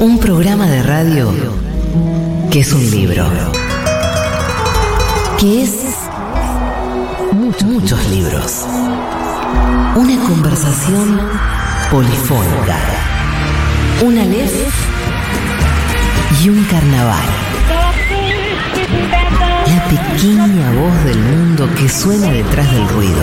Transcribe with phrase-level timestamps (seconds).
[0.00, 1.32] Un programa de radio
[2.50, 3.24] que es un libro.
[5.38, 5.70] Que es
[7.62, 8.66] muchos, libros.
[9.96, 11.18] Una conversación
[11.90, 12.76] polifónica.
[14.02, 14.52] Una lez
[16.42, 17.24] y un carnaval.
[19.66, 23.22] La pequeña voz del mundo que suena detrás del ruido.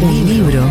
[0.00, 0.70] Un libro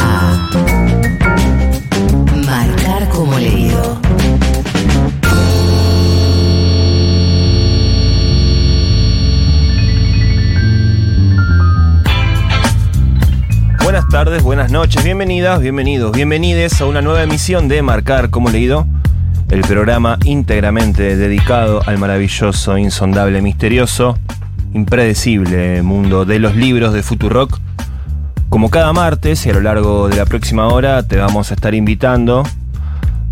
[14.25, 18.85] tardes, buenas noches, bienvenidas, bienvenidos, bienvenides a una nueva emisión de Marcar como leído,
[19.49, 24.19] el programa íntegramente dedicado al maravilloso, insondable, misterioso,
[24.75, 27.59] impredecible mundo de los libros de Futurock.
[28.49, 31.73] Como cada martes y a lo largo de la próxima hora te vamos a estar
[31.73, 32.43] invitando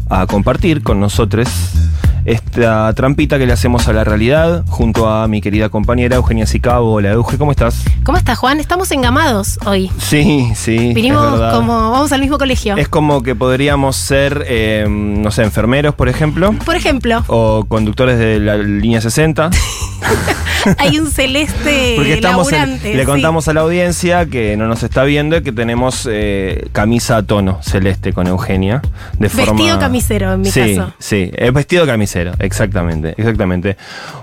[0.09, 1.78] a compartir con nosotros
[2.25, 6.93] esta trampita que le hacemos a la realidad junto a mi querida compañera Eugenia Sicabo.
[6.93, 7.83] Hola Euge, ¿cómo estás?
[8.03, 8.59] ¿Cómo estás, Juan?
[8.59, 9.89] Estamos engamados hoy.
[9.99, 10.93] Sí, sí.
[10.93, 12.77] Vinimos como, vamos al mismo colegio.
[12.77, 18.19] Es como que podríamos ser, eh, no sé, enfermeros, por ejemplo, Por ejemplo, o conductores
[18.19, 19.49] de la línea 60.
[20.77, 23.05] hay un celeste Porque estamos en- le sí.
[23.05, 27.59] contamos a la audiencia que no nos está viendo que tenemos eh, camisa a tono
[27.61, 28.81] celeste con Eugenia.
[29.13, 29.79] De Vestido forma...
[29.79, 30.93] camisero, en mi sí, caso.
[30.99, 32.08] Sí, es vestido camisero,
[32.39, 33.77] exactamente, exactamente.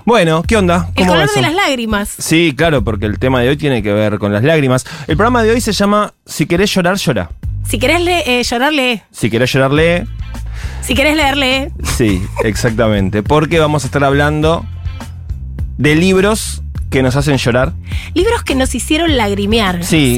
[0.05, 0.89] Bueno, ¿qué onda?
[0.95, 1.41] El ¿Cómo va color de eso?
[1.41, 2.09] las lágrimas.
[2.17, 4.85] Sí, claro, porque el tema de hoy tiene que ver con las lágrimas.
[5.07, 7.29] El programa de hoy se llama Si querés llorar, llora.
[7.67, 9.01] Si querés le- eh, llorar, lee.
[9.11, 10.03] Si querés llorar, lee.
[10.81, 11.67] Si querés leer, lee.
[11.97, 13.23] Sí, exactamente.
[13.23, 14.65] Porque vamos a estar hablando
[15.77, 17.73] de libros que nos hacen llorar.
[18.13, 19.83] Libros que nos hicieron lagrimear.
[19.83, 20.15] Sí,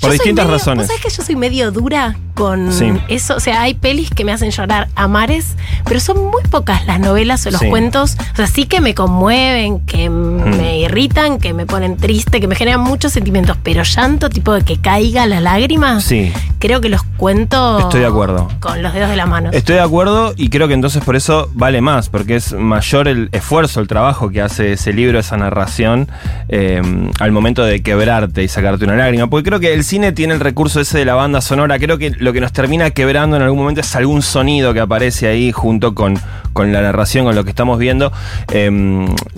[0.00, 0.86] por distintas medio- razones.
[0.86, 2.92] ¿vos sabés que yo soy medio dura con Sí.
[3.08, 3.36] eso?
[3.36, 7.00] O sea, hay pelis que me hacen llorar a mares, pero son muy pocas las
[7.00, 7.68] novelas o los Sí.
[7.68, 8.16] Cuentos.
[8.32, 12.54] O sea, sí que me conmueven, que me irritan, que me ponen triste, que me
[12.54, 16.00] generan muchos sentimientos, pero llanto, tipo de que caiga la lágrima.
[16.00, 17.78] Sí, Creo que los cuento.
[17.78, 18.48] Estoy de acuerdo.
[18.58, 19.50] Con los dedos de la mano.
[19.52, 23.28] estoy de acuerdo y creo que entonces por eso vale más, porque es mayor el
[23.30, 26.08] esfuerzo, el trabajo que hace ese libro, esa narración,
[26.48, 26.82] eh,
[27.20, 29.28] al momento de quebrarte y sacarte una lágrima.
[29.30, 31.78] Porque creo que el cine tiene el recurso ese de la banda sonora.
[31.78, 35.28] Creo que lo que nos termina quebrando en algún momento es algún sonido que aparece
[35.28, 36.20] ahí junto con,
[36.52, 38.12] con la narración, con lo que estamos viendo.
[38.52, 38.68] Eh,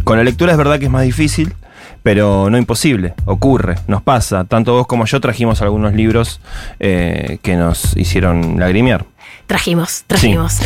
[0.03, 1.55] con la lectura es verdad que es más difícil.
[2.03, 4.45] Pero no imposible, ocurre, nos pasa.
[4.45, 6.41] Tanto vos como yo trajimos algunos libros
[6.81, 9.05] eh, que nos hicieron lagrimear.
[9.47, 10.61] Trajimos, trajimos.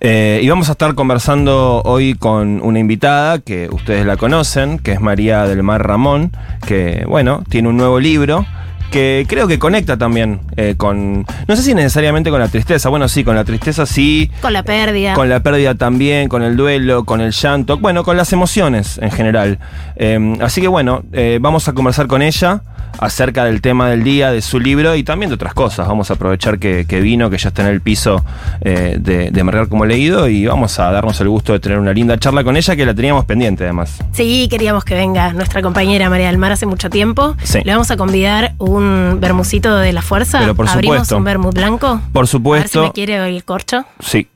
[0.00, 4.92] Eh, y vamos a estar conversando hoy con una invitada que ustedes la conocen, que
[4.92, 6.32] es María del Mar Ramón,
[6.66, 8.46] que, bueno, tiene un nuevo libro
[8.90, 13.08] que creo que conecta también eh, con, no sé si necesariamente con la tristeza, bueno,
[13.08, 15.14] sí, con la tristeza sí, Con la pérdida.
[15.14, 19.10] con la pérdida también, con el duelo, con el llanto, bueno, con las emociones en
[19.10, 19.58] general.
[19.96, 22.62] Eh, así que bueno, eh, vamos a conversar con ella
[22.98, 25.86] acerca del tema del día, de su libro y también de otras cosas.
[25.88, 28.24] Vamos a aprovechar que, que vino, que ya está en el piso
[28.60, 31.92] eh, de, de Marcar como leído y vamos a darnos el gusto de tener una
[31.92, 33.98] linda charla con ella que la teníamos pendiente además.
[34.12, 37.36] Sí, queríamos que venga nuestra compañera María del Mar hace mucho tiempo.
[37.42, 37.60] Sí.
[37.64, 40.40] Le vamos a convidar un bermucito de la fuerza.
[40.40, 41.16] Pero por Abrimos supuesto.
[41.16, 42.00] un vermut blanco.
[42.12, 43.84] Por A ver si supuesto, me quiere el corcho.
[44.00, 44.28] sí.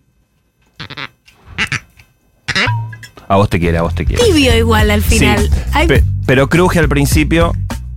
[3.29, 4.23] A vos te quiere, a vos te quiere.
[4.23, 5.39] Tibio igual al final.
[5.43, 7.53] Sí, Ay, pe- pero cruje al principio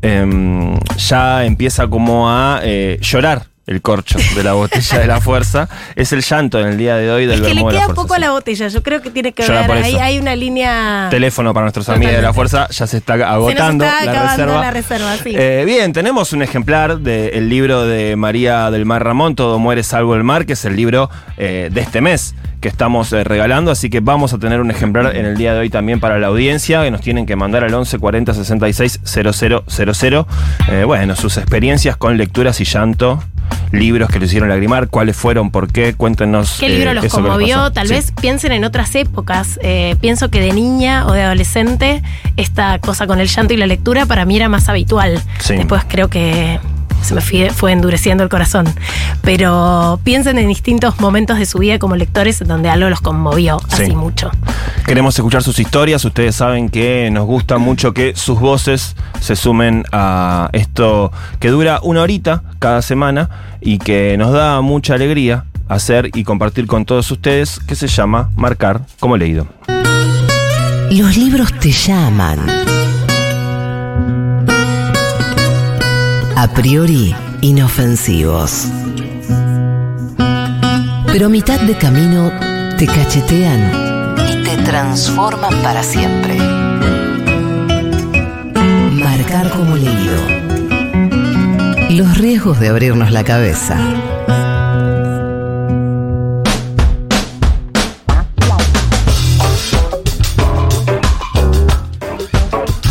[0.05, 5.67] em, ya empieza como a eh, llorar el corcho de la botella de la fuerza.
[5.95, 7.79] Es el llanto en el día de hoy del es que le de la queda
[7.85, 8.21] Fuerza, poco a sí.
[8.21, 8.67] la botella.
[8.67, 9.67] Yo creo que tiene que Llora ver.
[9.67, 10.03] por Ahí eso.
[10.03, 11.07] hay una línea.
[11.09, 14.61] Teléfono para nuestros amigos de la fuerza, ya se está agotando está la reserva.
[14.61, 15.33] la reserva, sí.
[15.35, 20.15] Eh, bien, tenemos un ejemplar del libro de María del Mar Ramón, Todo muere salvo
[20.15, 22.35] el mar, que es el libro eh, de este mes
[22.65, 25.59] que estamos eh, regalando, así que vamos a tener un ejemplar en el día de
[25.59, 30.27] hoy también para la audiencia, que nos tienen que mandar al 11 40 66 000.
[30.71, 33.23] Eh, bueno, sus experiencias con lecturas y llanto,
[33.75, 36.57] libros que le hicieron lagrimar, cuáles fueron, por qué, cuéntenos.
[36.59, 37.71] ¿Qué eh, libro los que les conmovió?
[37.71, 37.93] Tal Sí.
[37.93, 39.59] vez piensen en otras épocas.
[39.61, 42.01] Eh, pienso que de niña o de adolescente
[42.37, 45.21] esta cosa con el llanto y la lectura para mí era más habitual.
[45.39, 45.55] Sí.
[45.55, 46.59] Después creo que
[47.05, 48.65] se me fue, fue endureciendo el corazón.
[49.21, 53.83] Pero piensen en distintos momentos de su vida como lectores donde algo los conmovió Sí.
[53.83, 54.31] así mucho.
[54.85, 56.03] Queremos escuchar sus historias.
[56.05, 61.79] Ustedes saben que nos gusta mucho que sus voces se sumen a esto que dura
[61.81, 63.29] una horita cada semana
[63.61, 68.29] y que nos da mucha alegría hacer y compartir con todos ustedes, que se llama
[68.35, 69.47] Marcar como leído.
[70.91, 72.39] Los libros te llaman.
[76.37, 78.67] A priori inofensivos.
[81.07, 82.29] Pero a mitad de camino
[82.77, 83.71] te cachetean
[84.29, 86.35] y te transforman para siempre.
[88.91, 90.17] Marcar como leído.
[91.91, 93.77] Los riesgos de abrirnos la cabeza.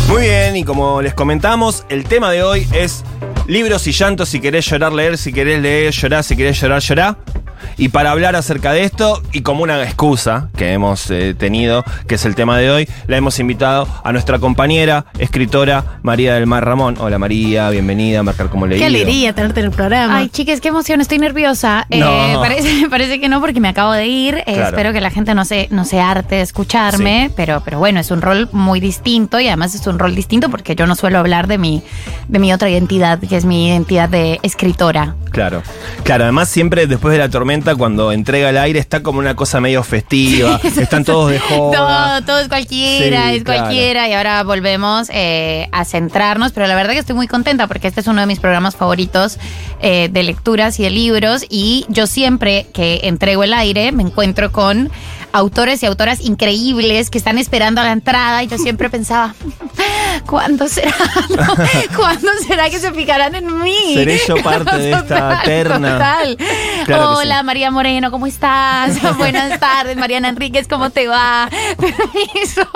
[0.07, 3.03] Muy bien, y como les comentamos, el tema de hoy es
[3.47, 4.29] libros y llantos.
[4.29, 5.17] Si querés llorar, leer.
[5.17, 6.23] Si querés leer, llorar.
[6.23, 7.17] Si querés llorar, llorar.
[7.77, 12.15] Y para hablar acerca de esto, y como una excusa que hemos eh, tenido, que
[12.15, 16.63] es el tema de hoy, la hemos invitado a nuestra compañera, escritora María del Mar
[16.63, 16.95] Ramón.
[16.99, 18.79] Hola María, bienvenida a Marcar como leído.
[18.81, 20.17] Qué alegría tenerte en el programa.
[20.17, 21.85] Ay, chicas, qué emoción, estoy nerviosa.
[21.89, 22.39] Eh, No.
[22.39, 24.35] parece, parece que no, porque me acabo de ir.
[24.37, 24.69] Eh, Claro.
[24.69, 28.09] espero que la gente no se, no se harte de escucharme, pero, pero bueno, es
[28.09, 31.47] un rol muy distinto y además es un rol distinto porque yo no suelo hablar
[31.47, 31.83] de mi,
[32.29, 35.15] de mi otra identidad, que es mi identidad de escritora.
[35.31, 35.61] Claro,
[36.03, 39.59] claro, además siempre después de la tormenta, cuando entrega el aire, está como una cosa
[39.59, 42.21] medio festiva, están todos de joda.
[42.21, 43.61] Todo, todo es cualquiera, Sí, es claro.
[43.61, 44.07] cualquiera.
[44.07, 46.51] Y ahora volvemos eh, a centrarnos.
[46.51, 49.39] Pero la verdad que estoy muy contenta porque este es uno de mis programas favoritos
[49.81, 51.45] eh, de lecturas y de libros.
[51.49, 54.91] Y yo siempre que entrego el aire me encuentro con
[55.35, 58.41] autores y autoras increíbles que están esperando a la entrada.
[58.43, 59.35] Y yo siempre pensaba,
[60.25, 60.95] ¿cuándo será?
[61.29, 61.55] no?
[61.95, 63.95] ¿Cuándo será que se fijarán en mí?
[63.95, 65.93] Seré yo parte de esta terna.
[65.93, 66.37] Total.
[66.85, 67.45] Claro que Hola, sí.
[67.45, 68.97] María Moreno, ¿cómo estás?
[69.17, 71.49] Buenas tardes, Mariana Enríquez, ¿cómo te va?
[71.77, 72.67] Permiso.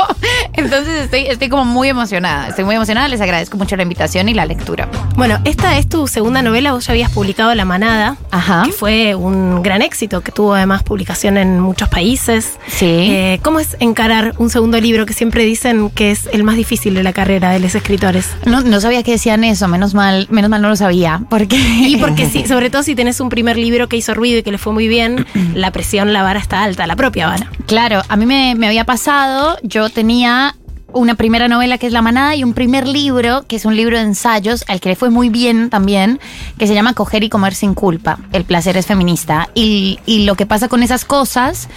[0.53, 2.49] Entonces estoy, estoy como muy emocionada.
[2.49, 3.07] Estoy muy emocionada.
[3.07, 4.89] Les agradezco mucho la invitación y la lectura.
[5.15, 8.63] Bueno, esta es tu segunda novela, vos ya habías publicado La Manada, Ajá.
[8.65, 12.48] que fue un gran éxito, que tuvo además publicación en muchos países.
[12.67, 12.85] Sí.
[12.85, 16.93] Eh, ¿Cómo es encarar un segundo libro que siempre dicen que es el más difícil
[16.93, 18.27] de la carrera de los escritores?
[18.45, 21.21] No, no sabía que decían eso, menos mal, menos mal no lo sabía.
[21.29, 21.57] Porque.
[21.57, 24.51] Y porque sí, sobre todo si tenés un primer libro que hizo ruido y que
[24.51, 27.51] le fue muy bien, la presión, la vara está alta, la propia vara.
[27.65, 30.55] Claro, a mí me, me había pasado, yo tenía
[30.93, 33.97] una primera novela que es La Manada y un primer libro que es un libro
[33.97, 36.19] de ensayos al que le fue muy bien también,
[36.57, 39.49] que se llama Coger y Comer sin culpa, El placer es feminista.
[39.53, 41.69] Y, y lo que pasa con esas cosas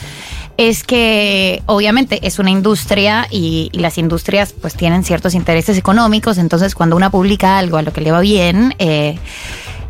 [0.57, 6.75] es que obviamente es una industria y, las industrias pues tienen ciertos intereses económicos, entonces
[6.75, 9.19] cuando una publica algo a lo que le va bien, eh,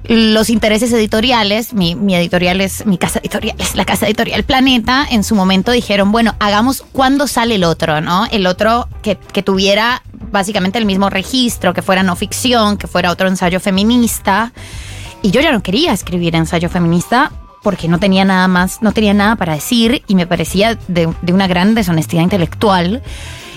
[0.05, 5.07] los intereses editoriales, mi, mi editorial es, mi casa editorial es la casa editorial Planeta,
[5.11, 8.27] en su momento dijeron, bueno, hagamos cuándo sale el otro, ¿no?
[8.31, 13.11] El otro que, que tuviera básicamente el mismo registro, que fuera no ficción, que fuera
[13.11, 14.53] otro ensayo feminista.
[15.21, 17.31] Y yo ya no quería escribir ensayo feminista
[17.63, 21.47] porque no tenía nada más, no tenía nada para decir y me parecía de, una
[21.47, 23.03] gran deshonestidad intelectual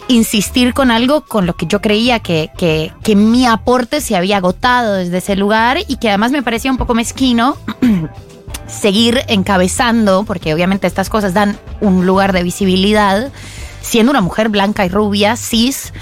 [0.07, 4.37] insistir con algo con lo que yo creía que, que, que mi aporte se había
[4.37, 7.57] agotado desde ese lugar y que además me parecía un poco mezquino
[8.67, 13.31] seguir encabezando, porque obviamente estas cosas dan un lugar de visibilidad,
[13.81, 15.93] siendo una mujer blanca y rubia, cis,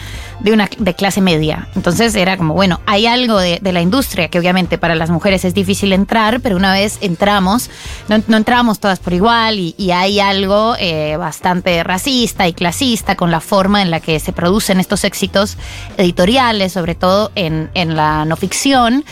[0.43, 1.67] de una de clase media.
[1.75, 5.53] Entonces era como, bueno, hay algo de, la industria que obviamente para las mujeres es
[5.53, 7.71] difícil entrar, pero una vez entramos,
[8.07, 13.31] no, entramos todas por igual y, y hay algo eh, bastante racista y clasista con
[13.31, 15.57] la forma en la que se producen estos éxitos
[15.97, 19.05] editoriales, sobre todo en, en la no ficción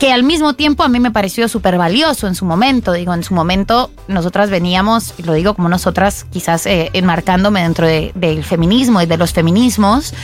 [0.00, 2.92] que al mismo tiempo a mí me pareció súper valioso en su momento.
[2.92, 7.86] Digo, en su momento nosotras veníamos, y lo digo como nosotras, quizás eh, enmarcándome dentro
[7.86, 10.14] de- del feminismo y de los feminismos,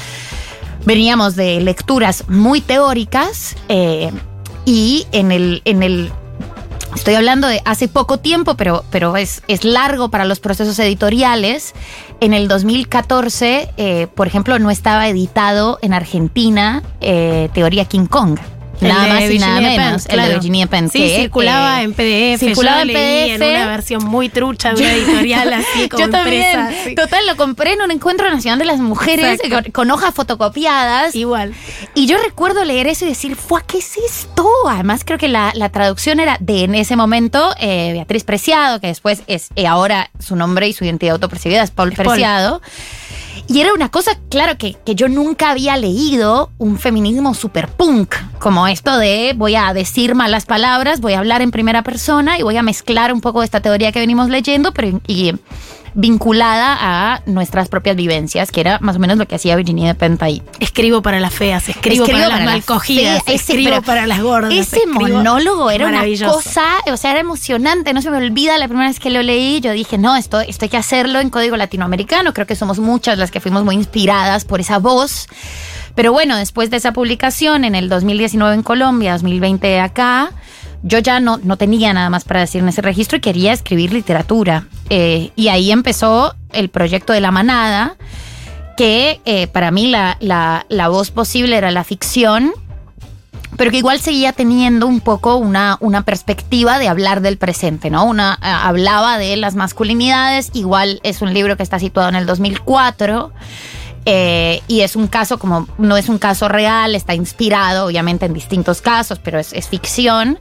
[0.86, 4.10] veníamos de lecturas muy teóricas eh,
[4.64, 6.10] y en el, en el
[6.94, 11.74] Estoy hablando de hace poco tiempo, pero, pero es, es largo para los procesos editoriales.
[12.20, 18.38] En el 2014, eh, por ejemplo, no estaba editado en Argentina eh, Teoría King Kong.
[18.80, 20.06] El Nada más y nada menos.
[20.06, 20.28] El claro.
[20.28, 20.90] de Virginia Penn.
[20.90, 22.40] Sí, que, circulaba eh, en PDF.
[22.40, 23.42] circulaba yo en lo leí PDF.
[23.42, 26.42] en una versión muy trucha de una editorial así como Yo también.
[26.44, 26.84] empresa.
[26.84, 26.94] sí.
[26.94, 31.14] Total, lo compré en un encuentro nacional de las mujeres con, con hojas fotocopiadas.
[31.14, 31.54] Igual.
[31.94, 34.46] Y yo recuerdo leer eso y decir, "Fua, ¿qué es esto?
[34.68, 38.88] Además, creo que la, la traducción era de en ese momento eh, Beatriz Preciado, que
[38.88, 42.60] después es eh, ahora su nombre y su identidad autopercibida es Paul Es Paul.
[43.48, 48.14] Y era una cosa, claro, que, que yo nunca había leído un feminismo super punk,
[48.38, 52.42] como esto de voy a decir malas palabras, voy a hablar en primera persona y
[52.42, 55.34] voy a mezclar un poco esta teoría que venimos leyendo, pero y,
[55.96, 60.22] vinculada a nuestras propias vivencias, que era más o menos lo que hacía Virginia Despentes
[60.22, 60.42] ahí.
[60.60, 63.70] Escribo para las feas, escribo, Escribo para, para las las mal cogidas, feas, ese- escribo
[63.70, 64.52] pero para las gordas.
[64.52, 68.88] Ese monólogo era una cosa, o sea, era emocionante, no se me olvida la primera
[68.88, 72.32] vez que lo leí, yo dije, no, esto, esto hay que hacerlo en código latinoamericano,
[72.34, 75.26] creo que somos muchas las que fuimos muy inspiradas por esa voz.
[75.94, 80.30] Pero bueno, después de esa publicación en el 2019 en Colombia, 2020 acá,
[80.88, 83.92] yo ya no, no tenía nada más para decir en ese registro y quería escribir
[83.92, 84.68] literatura.
[84.88, 87.96] Eh, y ahí empezó el proyecto de la manada,
[88.76, 92.52] que eh, para mí la, la- la voz posible era la ficción,
[93.56, 98.04] pero que igual seguía teniendo un poco una, una perspectiva de hablar del presente, ¿no?
[98.04, 102.26] Una, eh, hablaba de las masculinidades, igual es un libro que está situado en el
[102.26, 103.32] 2004.
[104.08, 108.34] eh, y es un caso como, no es un caso real, está inspirado obviamente en
[108.34, 110.38] distintos casos, pero es, es ficción.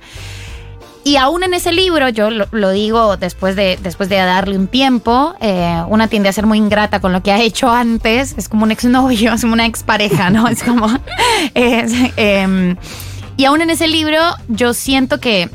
[1.07, 5.35] Y aún en ese libro, yo lo, digo después de, después de darle un tiempo,
[5.39, 8.63] eh, una tiende a ser muy ingrata con lo que ha hecho antes, es como
[8.63, 10.47] un exnovio, es como una expareja, ¿no?
[10.47, 10.87] Es como...
[11.53, 12.75] es, em,
[13.37, 15.47] y aún en ese libro yo siento que,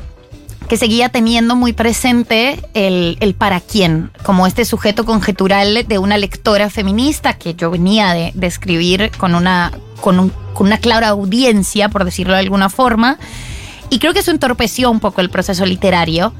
[0.69, 6.17] que seguía teniendo muy presente el, el para quién, como este sujeto conjetural de una
[6.17, 11.09] lectora feminista que yo venía de, de escribir con una, con, un- con una clara
[11.09, 13.17] audiencia, por decirlo de alguna forma.
[13.91, 16.33] Y creo que eso entorpeció un poco el proceso literario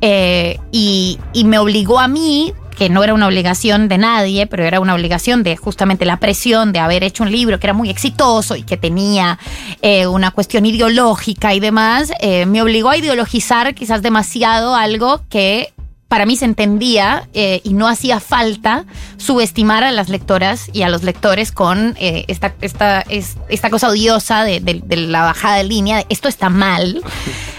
[0.00, 4.64] eh, y, y me obligó a mí, que no era una obligación de nadie, pero
[4.64, 7.90] era una obligación de justamente la presión de haber hecho un libro que era muy
[7.90, 9.38] exitoso y que tenía
[9.82, 15.72] eh, una cuestión ideológica y demás, eh, me obligó a ideologizar quizás demasiado algo que
[16.08, 18.84] para mí se entendía eh, y no hacía falta
[19.16, 23.88] subestimar a las lectoras y a los lectores con eh, esta, esta, es- esta cosa
[23.88, 27.02] odiosa de, de- de la bajada de línea, de esto está mal.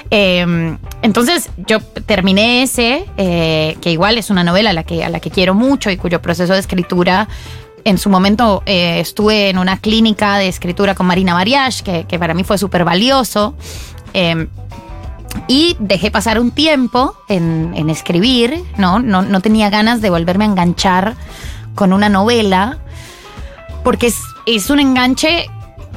[0.10, 5.10] Eh, entonces yo terminé ese, eh, que igual es una novela a la, que, a
[5.10, 7.28] la que quiero mucho y cuyo proceso de escritura
[7.84, 12.18] en su momento eh, estuve en una clínica de escritura con Marina Mariach, que, que
[12.20, 13.54] para mí fue súper valioso.
[14.14, 14.48] Eh,
[15.48, 19.00] y dejé pasar un tiempo en, en escribir, ¿no?
[19.00, 19.22] ¿no?
[19.22, 21.16] No tenía ganas de volverme a enganchar
[21.76, 22.80] con una novela,
[23.84, 24.16] porque es,
[24.46, 25.48] es un enganche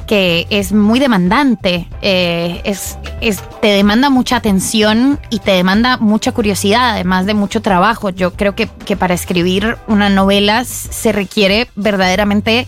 [0.07, 6.31] que es muy demandante, eh, es, es- te demanda mucha atención y te demanda mucha
[6.33, 8.09] curiosidad, además de mucho trabajo.
[8.09, 12.67] Yo creo que, que para escribir una novela se requiere verdaderamente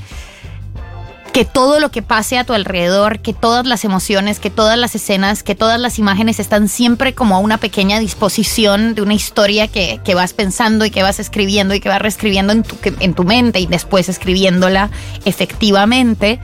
[1.34, 4.94] que todo lo que pase a tu alrededor, que todas las emociones, que todas las
[4.94, 9.68] escenas, que todas las imágenes están siempre como a una pequeña disposición de una historia
[9.68, 13.16] que, que vas pensando y que vas escribiendo y que vas reescribiendo en tu, en
[13.16, 14.92] tu mente y después escribiéndola
[15.26, 16.40] efectivamente.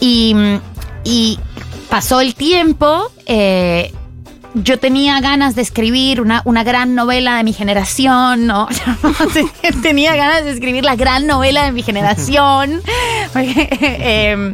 [0.00, 0.34] Y,
[1.04, 1.38] y
[1.90, 3.12] pasó el tiempo.
[3.26, 3.92] eh,
[4.54, 8.68] yo tenía ganas de escribir una, una gran novela de mi generación, ¿no?
[9.82, 12.82] tenía ganas de escribir la gran novela de mi generación.
[13.82, 14.52] Eh,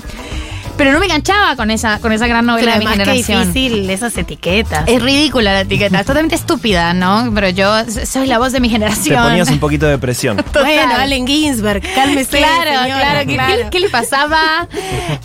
[0.76, 3.52] pero no me enganchaba con esa, con esa gran novela Pero de mi generación.
[3.52, 4.85] difícil esas etiquetas.
[4.87, 7.30] Es ridícula la etiqueta, es totalmente estúpida, ¿no?
[7.35, 7.73] Pero yo
[8.04, 9.23] soy la voz de mi Te generación.
[9.23, 10.37] ponías un poquito de presión.
[10.52, 12.38] Bueno, Allen Ginsberg, cálmese.
[12.38, 13.26] Claro, señora, claro.
[13.26, 13.54] ¿Qué, claro.
[13.64, 14.68] qué- qué le pasaba?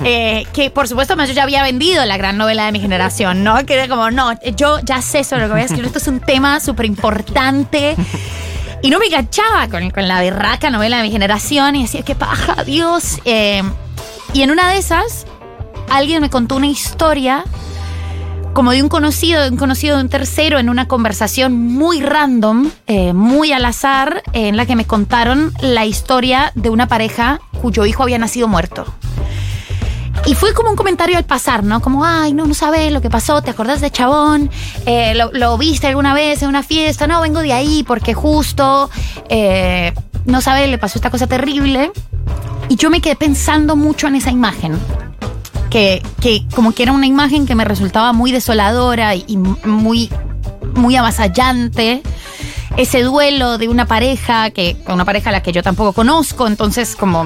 [0.03, 3.43] Eh, que por supuesto, más yo ya había vendido la gran novela de mi generación,
[3.43, 3.63] ¿no?
[3.65, 5.85] Que era como, no, yo ya sé sobre lo que voy a escribir.
[5.87, 7.95] Esto es un tema súper importante.
[8.81, 12.15] Y no me enganchaba con, con la berraca novela de mi generación y decía, qué
[12.15, 13.19] paja, Dios.
[13.25, 13.61] Eh,
[14.33, 15.25] y en una de esas,
[15.91, 17.43] alguien me contó una historia
[18.53, 22.69] como de un conocido, de un conocido de un tercero, en una conversación muy random,
[22.87, 27.85] eh, muy al azar, en la que me contaron la historia de una pareja cuyo
[27.85, 28.85] hijo había nacido muerto.
[30.25, 31.81] Y fue como un comentario al pasar, ¿no?
[31.81, 34.49] Como, ay, no, no sabes lo que pasó, ¿te acordás de Chabón?
[34.85, 37.07] Eh, lo, lo viste alguna vez en una fiesta?
[37.07, 38.89] No, vengo de ahí porque justo,
[39.29, 39.93] eh,
[40.25, 41.91] no sabes, le pasó esta cosa terrible.
[42.69, 44.77] Y yo me quedé pensando mucho en esa imagen
[45.71, 50.09] que, que como que era una imagen que me resultaba muy desoladora y, muy,
[50.75, 52.03] muy avasallante.
[52.77, 56.95] Ese duelo de una pareja, que una pareja a la que yo tampoco conozco, entonces
[56.95, 57.25] como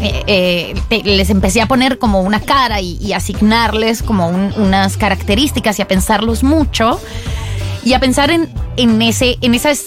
[0.00, 4.96] eh, eh, les empecé a poner como una cara y, y asignarles como un- unas
[4.96, 6.98] características y a pensarlos mucho
[7.84, 9.84] y a pensar en, en ese, en esas,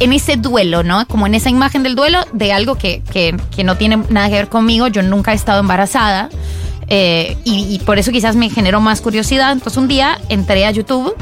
[0.00, 1.06] en ese duelo, ¿no?
[1.06, 4.34] Como en esa imagen del duelo de algo que, que- que no tiene nada que
[4.34, 4.88] ver conmigo.
[4.88, 6.28] Yo nunca he estado embarazada.
[6.90, 9.52] Eh, y, por eso quizás me generó más curiosidad.
[9.52, 11.14] Entonces un día entré a YouTube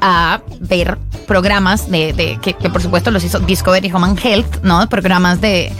[0.00, 4.88] a ver programas de, que por supuesto los hizo Discovery Home and Health, ¿no?
[4.88, 5.72] Programas de,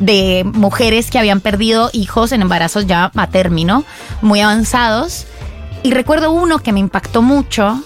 [0.00, 3.84] de mujeres que habían perdido hijos en embarazos ya a término,
[4.20, 5.26] muy avanzados.
[5.82, 7.82] Y recuerdo uno que me impactó mucho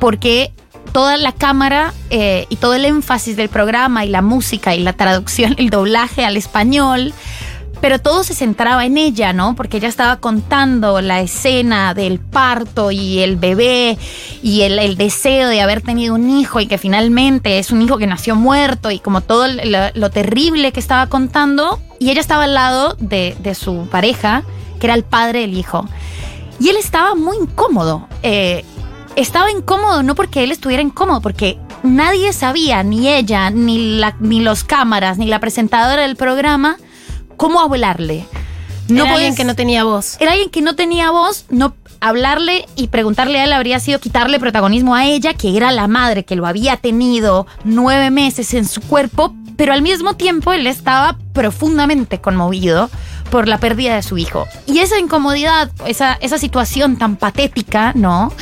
[0.00, 0.52] porque
[0.92, 4.92] toda la cámara eh, y todo el énfasis del programa y la música y la
[4.92, 7.12] traducción, el doblaje al español,
[7.80, 9.54] pero todo se centraba en ella, ¿no?
[9.54, 13.98] Porque ella estaba contando la escena del parto y el bebé
[14.42, 18.06] y el, deseo de haber tenido un hijo y que finalmente es un hijo que
[18.06, 21.78] nació muerto y como todo lo, lo terrible que estaba contando.
[22.00, 24.42] Y ella estaba al lado de, de, su pareja,
[24.80, 25.86] que era el padre del hijo.
[26.60, 28.08] Y él estaba muy incómodo.
[28.22, 28.64] Eh,
[29.16, 34.40] estaba incómodo no porque él estuviera incómodo, porque nadie sabía, ni ella, ni, la, ni
[34.40, 36.76] los cámaras, ni la presentadora del programa,
[37.38, 38.26] cómo hablarle.
[38.88, 40.16] No era alguien que no tenía voz.
[40.20, 44.38] Era alguien que no tenía voz, no hablarle y preguntarle a él habría sido quitarle
[44.38, 48.80] protagonismo a ella, que era la madre que lo había tenido nueve meses en su
[48.82, 52.90] cuerpo, pero al mismo tiempo él estaba profundamente conmovido
[53.30, 54.46] por la pérdida de su hijo.
[54.66, 58.32] Y esa incomodidad, esa, esa situación tan patética, ¿no?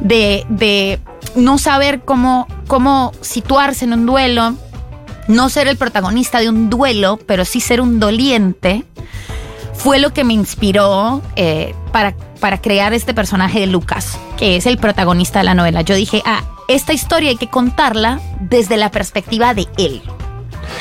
[0.00, 1.00] De, de
[1.34, 4.54] no saber cómo, cómo situarse en un duelo,
[5.28, 8.84] no ser el protagonista de un duelo, pero sí ser un doliente,
[9.74, 14.66] fue lo que me inspiró eh, para, para crear este personaje de Lucas, que es
[14.66, 15.82] el protagonista de la novela.
[15.82, 20.02] Yo dije, ah, esta historia hay que contarla desde la perspectiva de él.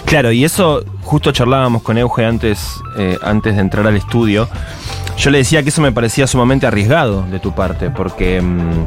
[0.06, 2.60] Claro, y eso justo charlábamos con Euge antes,
[2.98, 4.50] eh, antes de entrar al estudio.
[5.18, 8.86] Yo le decía que eso me parecía sumamente arriesgado de tu parte, porque mmm,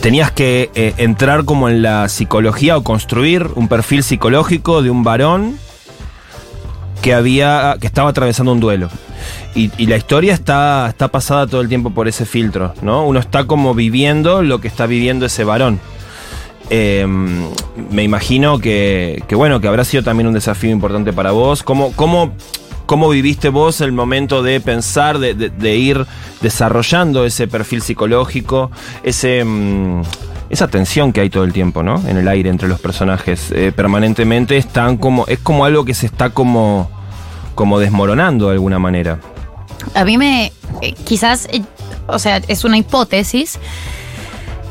[0.00, 5.04] tenías que eh, entrar como en la psicología o construir un perfil psicológico de un
[5.04, 5.58] varón
[7.02, 8.88] que había que estaba atravesando un duelo.
[9.54, 13.04] Y, la historia está, está pasada todo el tiempo por ese filtro, ¿no?
[13.04, 15.80] Uno está como viviendo lo que está viviendo ese varón.
[16.70, 17.04] Eh,
[17.90, 21.62] me imagino que, que, bueno, que habrá sido también un desafío importante para vos.
[21.62, 22.32] ¿Cómo, cómo,
[22.90, 26.04] cómo viviste vos el momento de pensar, de, ir
[26.40, 28.72] desarrollando ese perfil psicológico,
[29.04, 29.44] ese...
[29.44, 30.02] Mmm,
[30.48, 32.02] esa tensión que hay todo el tiempo, ¿no?
[32.08, 33.52] En el aire entre los personajes.
[33.52, 35.24] Eh, permanentemente están como.
[35.28, 36.90] Es como algo que se está como.
[37.54, 39.20] como desmoronando de alguna manera.
[39.94, 40.50] A mí me.
[40.82, 41.46] Eh, quizás.
[41.52, 41.62] Eh,
[42.08, 43.60] o sea, es una hipótesis.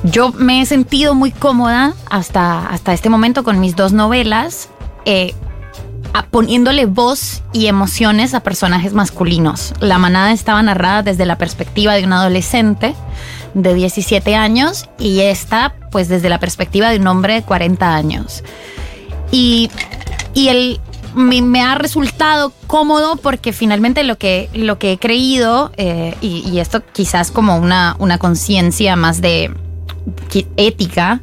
[0.03, 4.67] Yo me he sentido muy cómoda hasta, hasta este momento con mis dos novelas.
[6.13, 9.73] A, poniéndole voz y emociones a personajes masculinos.
[9.79, 12.95] La manada estaba narrada desde la perspectiva de un adolescente
[13.53, 18.43] de 17 años y esta pues desde la perspectiva de un hombre de 40 años.
[19.31, 19.69] Y,
[20.33, 20.79] y el,
[21.15, 26.47] me, me, ha resultado cómodo porque finalmente lo que, lo que he creído, eh, y,
[26.49, 29.51] y, esto quizás como una, una conciencia más de
[30.57, 31.21] ética,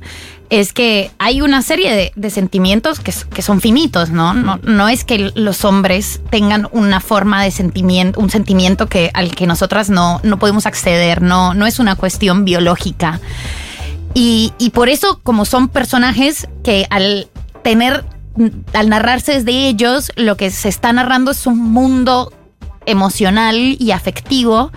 [0.50, 4.34] es que hay una serie de, sentimientos que, son finitos, ¿no?
[4.34, 4.58] ¿no?
[4.62, 9.46] No es que los hombres tengan una forma de sentimiento, un sentimiento que, al que
[9.46, 13.20] nosotras no, no podemos acceder, no, no es una cuestión biológica.
[14.14, 17.28] Y, y por eso, como son personajes que al
[17.62, 18.04] tener,
[18.72, 22.32] al narrarse desde ellos, lo que se está narrando es un mundo
[22.86, 24.70] emocional y afectivo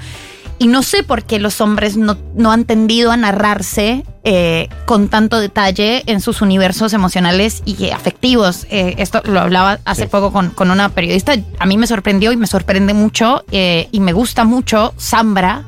[0.59, 5.07] y no sé por qué los hombres no, no han tendido a narrarse eh, con
[5.07, 8.67] tanto detalle en sus universos emocionales y afectivos.
[8.69, 10.09] Eh, esto lo hablaba hace sí.
[10.09, 11.33] poco con, con, una periodista.
[11.59, 15.63] A mí me sorprendió y me sorprende mucho eh, y me gusta mucho Zambra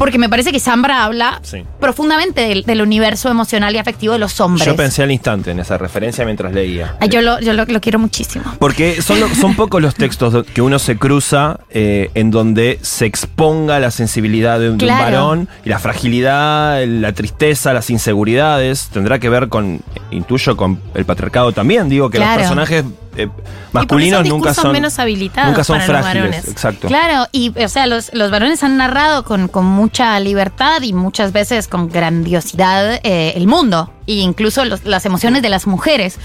[0.00, 1.62] porque me parece que Zambra habla sí.
[1.78, 4.66] profundamente del, del, universo emocional y afectivo de los hombres.
[4.66, 6.96] Yo pensé al instante en esa referencia mientras leía.
[7.00, 8.44] Ay, yo lo, yo lo, lo quiero muchísimo.
[8.58, 13.78] Porque son, son pocos los textos que uno se cruza eh, en donde se exponga
[13.78, 14.78] la sensibilidad de, claro.
[14.78, 18.88] de, un varón y la fragilidad, la tristeza, las inseguridades.
[18.90, 21.90] Tendrá que ver con, intuyo, con el patriarcado también.
[21.90, 22.32] Digo que claro.
[22.32, 23.28] los personajes eh,
[23.72, 26.88] masculinos nunca son menos habilitados nunca son para frágiles exacto.
[26.88, 31.32] Claro y o sea los, los varones han narrado con, con, mucha libertad y muchas
[31.32, 36.18] veces con grandiosidad eh, el mundo e incluso los, las emociones de las mujeres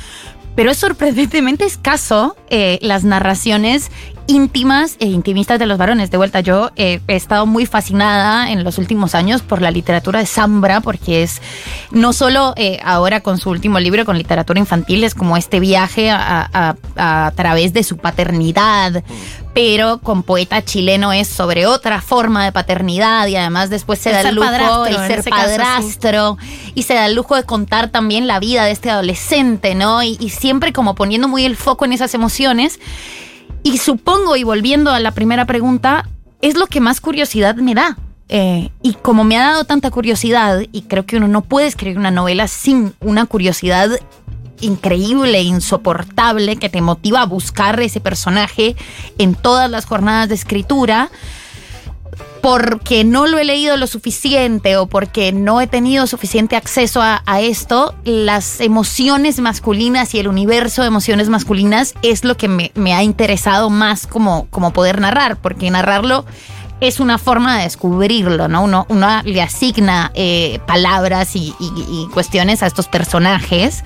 [0.55, 3.91] pero es sorprendentemente escaso eh, las narraciones
[4.27, 6.09] íntimas e intimistas de los varones.
[6.11, 10.19] De vuelta, yo eh, he estado muy fascinada en los últimos años por la literatura
[10.19, 11.41] de Zambra, porque es
[11.91, 16.09] no solo eh, ahora con su último libro, con literatura infantil, es como este viaje
[16.09, 16.75] a,
[17.35, 19.03] través de su paternidad,
[19.55, 24.15] pero con poeta chileno es sobre otra forma de paternidad y además después se el
[24.15, 26.73] da el lujo el ser padrastro caso, sí.
[26.75, 30.03] y se da el lujo de contar también la vida de este adolescente, ¿no?
[30.03, 32.81] Y, y siempre como poniendo muy el foco en esas emociones.
[33.63, 36.05] Y supongo, y volviendo a la primera pregunta,
[36.41, 37.97] es lo que más curiosidad me da.
[38.27, 41.97] Eh, y como me ha dado tanta curiosidad, y creo que uno no puede escribir
[41.97, 43.89] una novela sin una curiosidad
[44.61, 48.75] increíble, insoportable, que te motiva a buscar ese personaje
[49.17, 51.09] en todas las jornadas de escritura
[52.45, 57.41] porque no lo he leído lo suficiente o porque no he tenido suficiente acceso a,
[57.41, 62.93] esto, las emociones masculinas y el universo de emociones masculinas es lo que me, me
[62.93, 66.23] ha interesado más como, como poder narrar, porque narrarlo
[66.87, 68.63] es una forma de descubrirlo, ¿no?
[68.63, 73.83] Uno, uno le asigna eh, palabras y, y, y, cuestiones a estos personajes.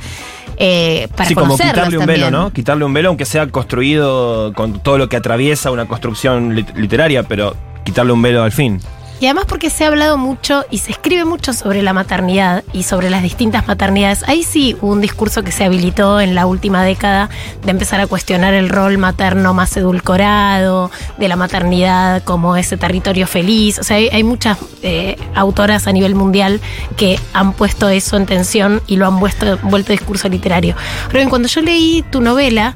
[0.58, 2.08] Eh, para sí, como quitarle un también.
[2.08, 2.52] velo, ¿no?
[2.52, 7.24] Quitarle un velo, aunque sea construido con todo lo que atraviesa una construcción lit literaria,
[7.24, 8.82] pero quitarle un velo al fin.
[9.20, 12.84] Y además porque se ha hablado mucho y se escribe mucho sobre la maternidad y
[12.84, 14.24] sobre las distintas maternidades.
[14.28, 17.30] Ahí sí hubo un discurso que se habilitó en la última década
[17.66, 23.28] de empezar a cuestionar el rol materno más edulcorado, de la maternidad como ese territorio
[23.28, 23.78] feliz.
[23.80, 26.62] O sea, hay, muchas eh, autoras a nivel mundial
[26.96, 30.76] que han puesto eso en tensión y lo han vuelto, vuelto discurso literario.
[31.12, 32.76] Pero cuando yo leí tu novela,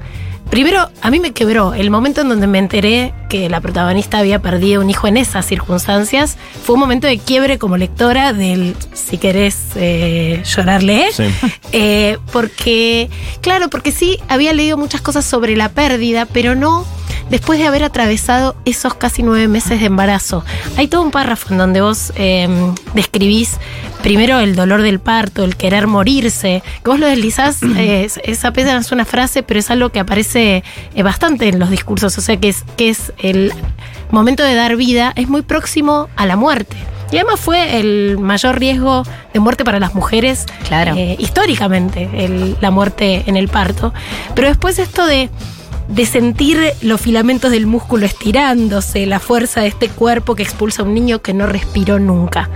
[0.49, 4.39] Primero, a mí me quebró el momento en donde me enteré que la protagonista había
[4.39, 6.37] perdido un hijo en esas circunstancias.
[6.63, 11.23] Fue un momento de quiebre como lectora del, si querés eh, llorarle, Sí.
[11.71, 13.09] eh, porque,
[13.41, 16.85] claro, porque sí había leído muchas cosas sobre la pérdida, pero no
[17.29, 20.43] después de haber atravesado esos casi nueve meses de embarazo.
[20.77, 22.47] Hay todo un párrafo en donde vos eh,
[22.93, 23.57] describís
[24.01, 28.91] primero el dolor del parto, el querer morirse, que vos lo deslizás, eh, es- apenas
[28.91, 30.63] una frase, pero es algo que aparece
[30.95, 33.53] eh, bastante en los discursos, o sea que es, que es el
[34.11, 36.75] momento de dar vida, es muy próximo a la muerte.
[37.11, 40.95] Y además fue el mayor riesgo de muerte para las mujeres Claro.
[40.95, 43.93] eh, históricamente, el- la muerte en el parto.
[44.33, 45.29] Pero después esto de,
[45.93, 50.85] de sentir los filamentos del músculo estirándose, la fuerza de este cuerpo que expulsa a
[50.85, 52.49] un niño que no respiró nunca.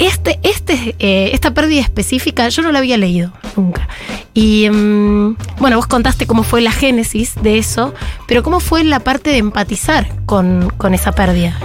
[0.00, 3.88] Este, este, eh, esta pérdida específica yo no la había leído nunca.
[4.34, 7.94] Y mm, bueno, vos contaste cómo fue la génesis de eso,
[8.26, 11.56] pero cómo fue la parte de empatizar con, con esa pérdida.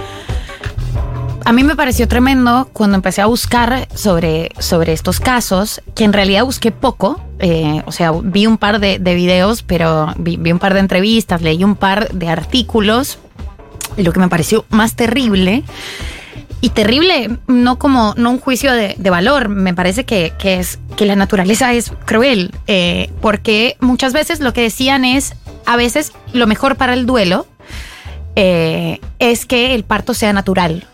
[1.44, 6.12] A mí me pareció tremendo cuando empecé a buscar sobre, sobre estos casos, que en
[6.12, 7.20] realidad busqué poco.
[7.40, 11.42] Eh, o sea, vi un par de, de videos, pero vi, un par de entrevistas,
[11.42, 13.18] leí un par de artículos.
[13.96, 15.64] Lo que me pareció más terrible,
[16.60, 20.78] y terrible no como no un juicio de, de valor, me parece que, que es
[20.96, 26.12] que la naturaleza es cruel, eh, porque muchas veces lo que decían es, a veces
[26.32, 27.46] lo mejor para el duelo
[28.36, 30.86] eh, es que el parto sea natural.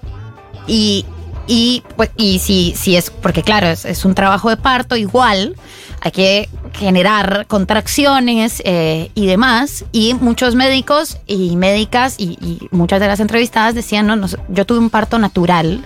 [0.69, 1.05] Y,
[1.47, 5.55] y, pues, y si, si es, porque claro, es, es un trabajo de parto igual,
[6.01, 9.85] hay que generar contracciones eh, y demás.
[9.93, 14.67] Y muchos médicos y médicas y, y muchas de las entrevistadas decían, no, no, yo
[14.67, 15.85] tuve un parto natural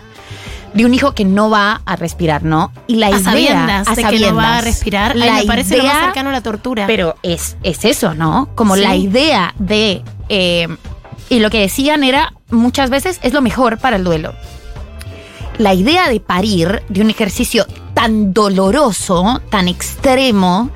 [0.75, 2.73] de un hijo que no va a respirar, ¿no?
[2.87, 5.45] Y la a idea, sabiendas a de que no va a respirar, Ay, la me
[5.45, 6.87] parece lo más cercano a la tortura.
[6.87, 8.49] pero es, es eso, ¿no?
[8.55, 8.83] Como Sí.
[8.83, 10.03] la idea de...
[10.29, 10.69] eh,
[11.29, 14.33] y lo que decían era, muchas veces es lo mejor para el duelo.
[15.61, 20.71] La idea de parir, de un ejercicio tan doloroso, tan extremo,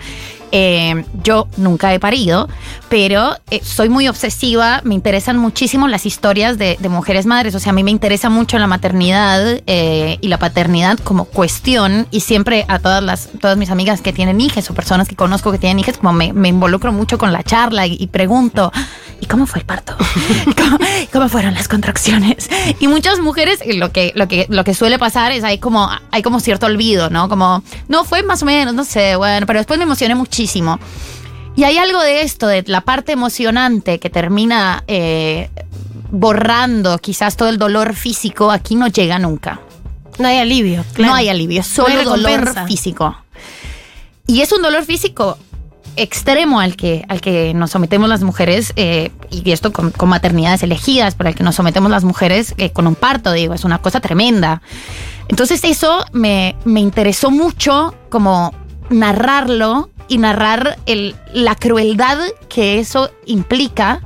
[0.56, 2.48] eh, yo nunca he parido,
[2.88, 7.58] pero eh, soy muy obsesiva, me interesan muchísimo las historias de, de mujeres madres, o
[7.58, 12.20] sea, a mí me interesa mucho la maternidad eh, y la paternidad como cuestión y
[12.20, 15.58] siempre a todas las todas mis amigas que tienen hijas o personas que conozco que
[15.58, 18.70] tienen hijas, como me, me involucro mucho con la charla y, y pregunto,
[19.20, 19.96] ¿y cómo fue el parto?
[20.56, 20.78] ¿Cómo,
[21.12, 22.48] cómo fueron las contracciones?
[22.78, 26.22] Y muchas mujeres, lo que, lo que, lo que suele pasar es hay como, hay
[26.22, 27.28] como cierto olvido, ¿no?
[27.28, 30.43] Como, no, fue más o menos, no sé, bueno, pero después me emocioné muchísimo.
[31.56, 35.50] Y hay algo de esto, de la parte emocionante que termina eh,
[36.10, 39.60] borrando quizás todo el dolor físico, aquí no llega nunca.
[40.18, 40.84] no hay alivio.
[40.92, 41.12] claro.
[41.12, 43.16] No hay alivio, solo No hay dolor físico.
[44.26, 45.38] Y es un dolor físico
[45.96, 50.62] extremo al que, al que nos sometemos las mujeres, eh, y esto con, con maternidades
[50.62, 53.78] elegidas, pero al que nos sometemos las mujeres eh, con un parto, digo, es una
[53.78, 54.62] cosa tremenda.
[55.28, 58.52] Entonces eso me, me interesó mucho como
[58.90, 60.78] narrarlo y narrar
[61.32, 64.00] la crueldad que eso implica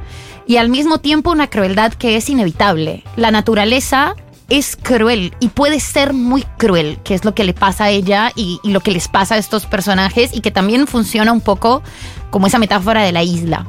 [0.46, 3.04] y al mismo tiempo una crueldad que es inevitable.
[3.16, 4.14] La naturaleza
[4.48, 8.32] es cruel y puede ser muy cruel, que es lo que le pasa a ella
[8.34, 11.82] y lo que les pasa a estos personajes y que también funciona un poco
[12.30, 13.66] como esa metáfora de la isla.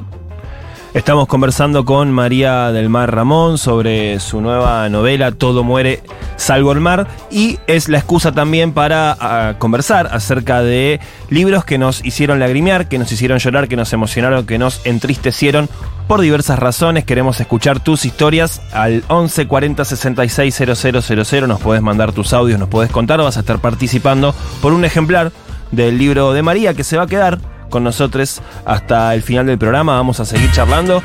[0.92, 6.02] Estamos conversando con María del Mar Ramón sobre su nueva novela Todo muere
[6.34, 10.98] salvo el mar y es la excusa también para ah, conversar acerca de
[11.28, 15.68] libros que nos hicieron lagrimear, que nos hicieron llorar, que nos emocionaron, que nos entristecieron
[16.08, 17.04] por diversas razones.
[17.04, 21.46] Queremos escuchar tus historias al 11 40 66 000.
[21.46, 25.30] Nos puedes mandar tus audios, nos puedes contar, vas a estar participando por un ejemplar
[25.70, 27.38] del libro de María que se va a quedar
[27.70, 29.94] con nosotros hasta el final del programa.
[29.94, 31.02] Vamos a seguir charlando.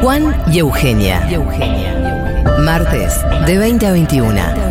[0.00, 1.26] Juan y Eugenia.
[2.60, 4.67] Martes de 20 a 21.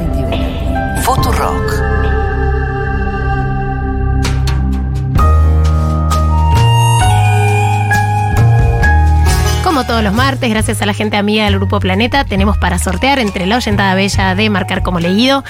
[10.01, 13.57] Los martes, gracias a la gente amiga del Grupo Planeta, tenemos para sortear entre la
[13.57, 15.43] oyentada bella de Marcar como leído,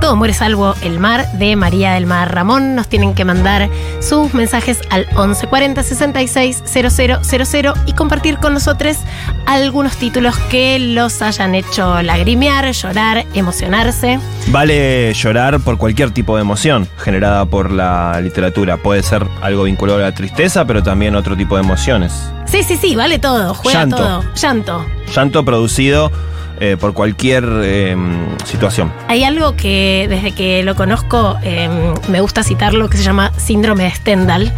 [0.00, 2.74] Todo muere salvo el mar de María del Mar Ramón.
[2.74, 3.68] Nos tienen que mandar
[4.00, 8.98] sus mensajes al 1140 66 000 y compartir con nosotros
[9.46, 14.18] algunos títulos que los hayan hecho lagrimear, llorar, emocionarse.
[14.48, 18.76] Vale llorar por cualquier tipo de emoción generada por la literatura.
[18.76, 22.30] Puede ser algo vinculado a la tristeza, pero también otro tipo de emociones.
[22.46, 23.96] Sí, sí, sí, vale todo, juega Llanto.
[23.96, 24.24] todo.
[24.34, 24.86] Llanto.
[25.14, 26.10] Llanto producido
[26.58, 27.96] eh, por cualquier eh,
[28.44, 28.90] situación.
[29.08, 31.68] Hay algo que desde que lo conozco eh,
[32.08, 34.52] me gusta citarlo que se llama síndrome de Stendhal,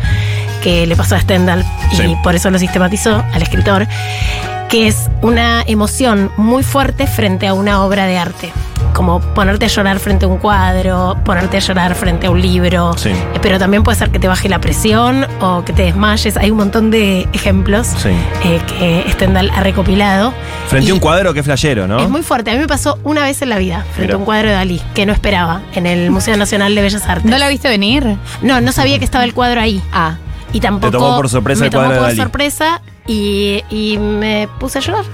[0.62, 3.88] que le pasó a Stendhal y por eso lo sistematizó al escritor,
[4.68, 8.52] que es una emoción muy fuerte frente a una obra de arte.
[8.98, 12.94] Como ponerte a llorar frente a un cuadro, ponerte a llorar frente a un libro.
[12.98, 13.10] Sí.
[13.10, 16.36] Eh, Pero también puede ser que te baje la presión o que te desmayes.
[16.36, 18.08] Hay un montón de ejemplos Sí.
[18.44, 20.34] eh, que Stendhal ha recopilado.
[20.66, 22.00] Frente Y- a un cuadro que flashero, ¿no?
[22.00, 22.50] es muy fuerte.
[22.50, 24.14] A mí me pasó una vez en la vida, frente Mira.
[24.14, 27.24] a un cuadro de Dalí, que no esperaba, en el Museo Nacional de Bellas Artes.
[27.30, 28.16] ¿No la viste venir?
[28.42, 29.80] No, no sabía que estaba el cuadro ahí.
[29.92, 30.16] Ah.
[30.52, 30.90] Y tampoco.
[30.90, 32.16] Te tomó por sorpresa me el cuadro tomó de por Dalí.
[32.20, 35.04] sorpresa y, y me puse a llorar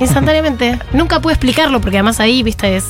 [0.00, 0.78] instantáneamente.
[0.92, 2.84] Nunca pude explicarlo porque además ahí, viste, es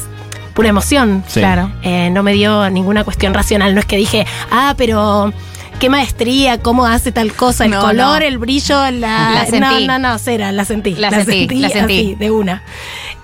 [0.57, 1.23] pura emoción.
[1.29, 1.39] Sí.
[1.39, 1.71] Claro.
[1.83, 3.75] Eh, no me dio ninguna cuestión racional.
[3.75, 5.33] No es que dije, ah, pero.
[5.79, 8.27] Qué maestría, cómo hace tal cosa, el No, color, no.
[8.27, 9.33] el brillo, la.
[9.35, 9.87] La sentí.
[9.87, 10.95] No, no, no, cera, la sentí.
[10.95, 11.99] La sentí, la sentí.
[11.99, 12.63] así, de una.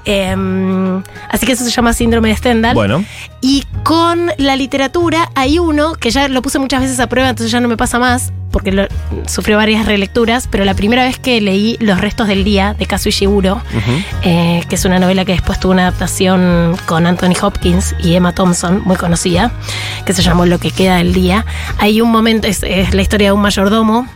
[0.04, 2.74] Em, así que eso se llama síndrome de Stendhal.
[2.74, 3.04] Bueno,
[3.40, 7.50] Y con la literatura hay uno que ya lo puse muchas veces a prueba, entonces
[7.52, 8.86] ya no me pasa más, porque lo-
[9.26, 13.08] sufrió varias relecturas, pero la primera vez que leí Los restos del día de Kazuo
[13.10, 14.02] Ishiguro, ujú.
[14.22, 18.32] eh, que es una novela que después tuvo una adaptación con Anthony Hopkins y Emma
[18.34, 19.50] Thompson, muy conocida,
[20.04, 21.44] que se llamó Lo que queda del día,
[21.78, 24.06] hay un momento, es, es la historia de un mayordomo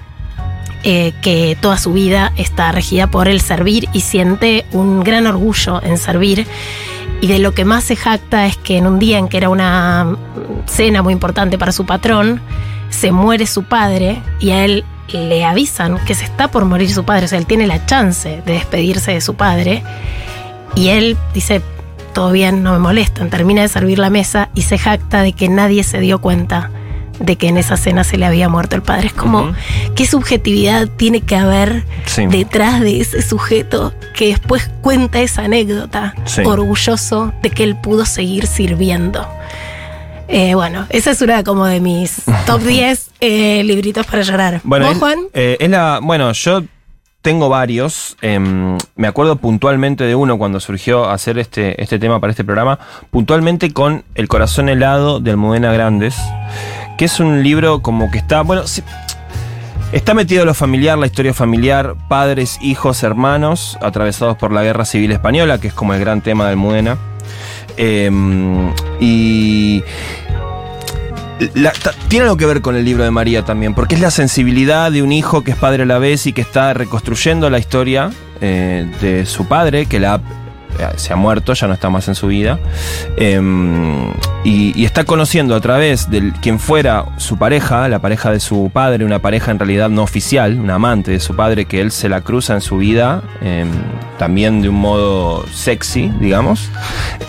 [0.89, 5.83] eh, que toda su vida está regida por el servir y siente un gran orgullo
[5.83, 6.47] en servir.
[7.21, 9.49] Y de lo que más se jacta es que en un día en que era
[9.49, 10.17] una
[10.67, 12.41] cena muy importante para su patrón,
[12.89, 17.05] se muere su padre y a él le avisan que se está por morir su
[17.05, 19.83] padre, o sea, él tiene la chance de despedirse de su padre.
[20.77, 21.63] Y él dice,
[22.15, 25.49] todo bien, no me molestan, termina de servir la mesa y se jacta de que
[25.49, 26.71] nadie se dio cuenta
[27.19, 29.09] de que en esa cena se le había muerto el padre.
[29.09, 29.53] Es como.
[29.95, 32.27] ¿qué subjetividad tiene que haber Sí.
[32.27, 36.43] detrás de ese sujeto que después cuenta esa anécdota, Sí.
[36.45, 39.27] orgulloso de que él pudo seguir sirviendo?
[40.29, 44.61] Eh, bueno, esa es una como de mis top 10 eh, libritos para llorar.
[44.65, 45.19] Bueno, ¿Vos, Juan?
[45.33, 46.63] eh, es la, bueno, yo
[47.23, 48.17] tengo varios.
[48.23, 52.79] em, me acuerdo puntualmente de uno cuando surgió hacer este, este tema para este programa,
[53.11, 56.17] puntualmente con El corazón helado de Almudena Grandes,
[56.97, 58.83] que es un libro como que está, bueno, sí,
[59.93, 65.13] está metido lo familiar, la historia familiar, padres, hijos, hermanos, atravesados por la guerra civil
[65.13, 66.99] española, que es como el gran tema de Almudena.
[67.77, 69.83] Em, y
[72.09, 75.03] tiene algo que ver con el libro de María también, porque es la sensibilidad de
[75.03, 78.91] un hijo que es padre a la vez y que está reconstruyendo la historia eh,
[79.03, 80.46] de su padre, que la eh,
[80.97, 82.59] se ha muerto, ya no está más en su vida,
[83.17, 84.11] em,
[84.45, 88.71] y, y está conociendo a través de quien fuera su pareja, la pareja de su
[88.73, 92.09] padre, una pareja en realidad no oficial, un amante de su padre, que él se
[92.09, 93.71] la cruza en su vida, em,
[94.19, 96.71] también de un modo sexy, digamos,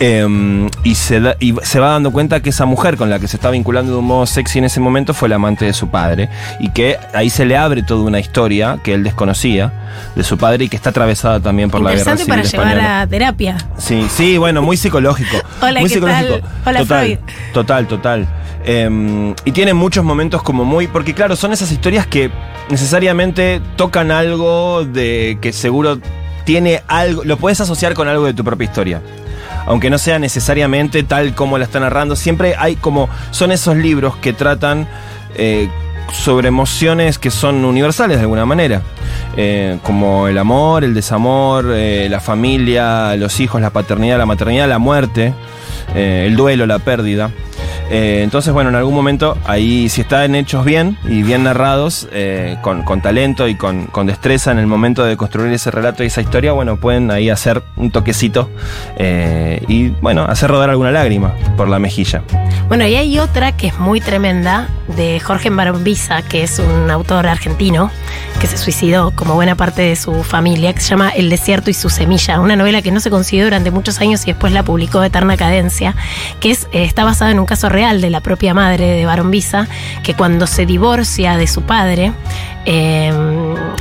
[0.00, 3.28] em, y, se da- y se va dando cuenta que esa mujer con la que
[3.28, 5.88] se está vinculando de un modo sexy en ese momento fue la amante de su
[5.88, 6.28] padre,
[6.60, 9.72] y que ahí se le abre toda una historia que él desconocía
[10.14, 13.00] de su padre y que está atravesada también por la guerra civil para llevar española.
[13.02, 13.56] a terapia.
[13.76, 15.36] Sí, sí, bueno, muy psicológico.
[15.62, 16.42] Hola, muy ¿qué tal?
[16.64, 17.18] Hola, total, Freud.
[17.52, 18.28] total, total.
[18.64, 20.88] Eh, y tiene muchos momentos como muy.
[20.88, 22.30] Porque, claro, son esas historias que
[22.70, 25.98] necesariamente tocan algo de que seguro
[26.48, 27.24] tiene algo.
[27.24, 29.02] Lo puedes asociar con algo de tu propia historia.
[29.66, 33.10] Aunque no sea necesariamente tal como la está narrando, siempre hay como.
[33.32, 34.88] Son esos libros que tratan.
[35.34, 35.68] eh,
[36.10, 38.80] sobre emociones que son universales de alguna manera,
[39.36, 44.66] Eh, como el amor, el desamor, eh, la familia, los hijos, la paternidad, la maternidad,
[44.66, 45.34] la muerte,
[45.94, 47.30] el duelo, la pérdida.
[47.90, 52.56] Eh, entonces, bueno, en algún momento, ahí si están hechos bien y bien narrados, eh,
[52.62, 56.52] con, talento y con, destreza en el momento de construir ese relato y esa historia,
[56.52, 58.50] bueno, pueden ahí hacer un toquecito
[58.96, 62.22] eh, y, bueno, hacer rodar alguna lágrima por la mejilla.
[62.68, 67.26] Bueno, y hay otra que es muy tremenda, de Jorge Barbiza, que es un autor
[67.26, 67.90] argentino
[68.40, 71.74] que se suicidó como buena parte de su familia, que se llama El desierto y
[71.74, 75.02] su semilla, una novela que no se consiguió durante muchos años y después la publicó
[75.02, 75.94] Eterna Cadencia,
[76.40, 79.66] que es, está basada en un caso real de la propia madre de Barón Visa,
[80.02, 82.12] que cuando se divorcia de su padre,
[82.66, 83.10] eh,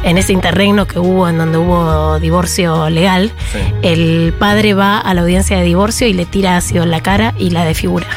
[0.03, 3.59] en ese interregno que hubo, en donde hubo divorcio legal, Sí.
[3.81, 7.33] el padre va a la audiencia de divorcio y le tira ácido en la cara
[7.37, 8.07] y la desfigura.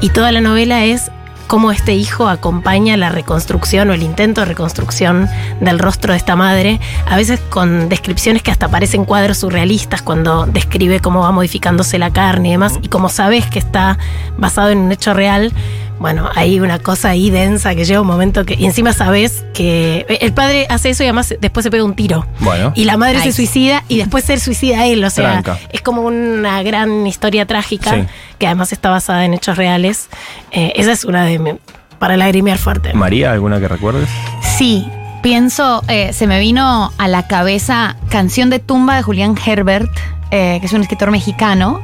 [0.00, 1.10] Y toda la novela es
[1.50, 5.28] cómo este hijo acompaña la reconstrucción o el intento de reconstrucción
[5.60, 10.46] del rostro de esta madre, a veces con descripciones que hasta parecen cuadros surrealistas cuando
[10.46, 13.98] describe cómo va modificándose la carne y demás, y como sabes que está
[14.38, 15.52] basado en un hecho real,
[16.00, 20.06] bueno, hay una cosa ahí densa que llega un momento que, y encima sabes que
[20.20, 22.26] el padre hace eso y además después se pega un tiro.
[22.40, 22.72] Bueno.
[22.74, 23.24] Y la madre Ay.
[23.24, 25.04] se suicida y después se suicida él.
[25.04, 25.58] O sea, Tranca.
[25.70, 28.06] es como una gran historia trágica Sí.
[28.38, 30.08] que además está basada en hechos reales.
[30.50, 31.52] Eh, esa es una de mi-
[31.98, 32.94] para lagrimear fuerte.
[32.94, 34.08] María, ¿alguna que recuerdes?
[34.56, 34.88] Sí,
[35.22, 39.90] pienso, eh, se me vino a la cabeza Canción de tumba de Julián Herbert,
[40.30, 41.82] eh, que es un escritor mexicano.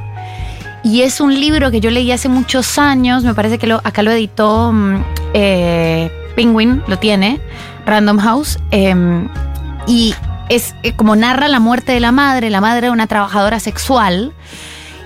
[0.87, 4.05] Y es un libro que yo leí hace muchos años, me parece que lo, acá
[4.05, 5.03] lo editó mm,
[5.35, 7.41] eh, Penguin, lo tiene,
[7.85, 8.61] Random House.
[8.71, 8.95] eh,
[9.89, 10.15] y
[10.49, 14.33] es eh, como narra la muerte de la madre, la madre de una trabajadora sexual.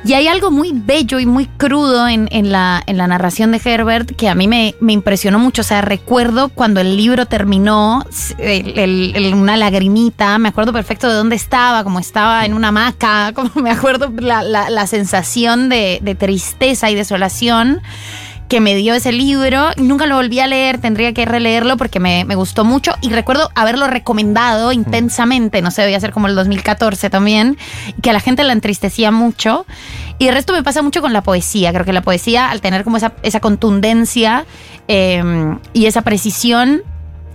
[0.02, 3.60] Y hay algo muy bello y muy crudo en, en la, en la narración de
[3.62, 5.60] Herbert que a mí me, me impresionó mucho.
[5.60, 8.04] O sea, recuerdo cuando el libro terminó,
[8.38, 13.50] el- una lagrimita, me acuerdo perfecto de dónde estaba, como estaba en una hamaca, como
[13.56, 17.82] me acuerdo la, la- la sensación de, de tristeza y desolación
[18.50, 19.68] que me dio ese libro.
[19.76, 23.48] Nunca lo volví a leer, tendría que releerlo porque me, me gustó mucho y recuerdo
[23.54, 27.56] haberlo recomendado intensamente, no sé, debía ser como el 2014 también,
[28.02, 29.66] que a la gente la entristecía mucho.
[30.18, 32.82] Y el resto me pasa mucho con la poesía, creo que la poesía al tener
[32.82, 34.44] como esa, esa contundencia
[34.88, 35.22] eh,
[35.72, 36.82] y esa precisión,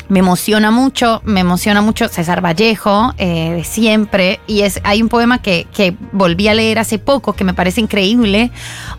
[0.09, 5.09] me emociona mucho, me emociona mucho César Vallejo, eh, de siempre, y es, hay un
[5.09, 8.51] poema que, que volví a leer hace poco que me parece increíble.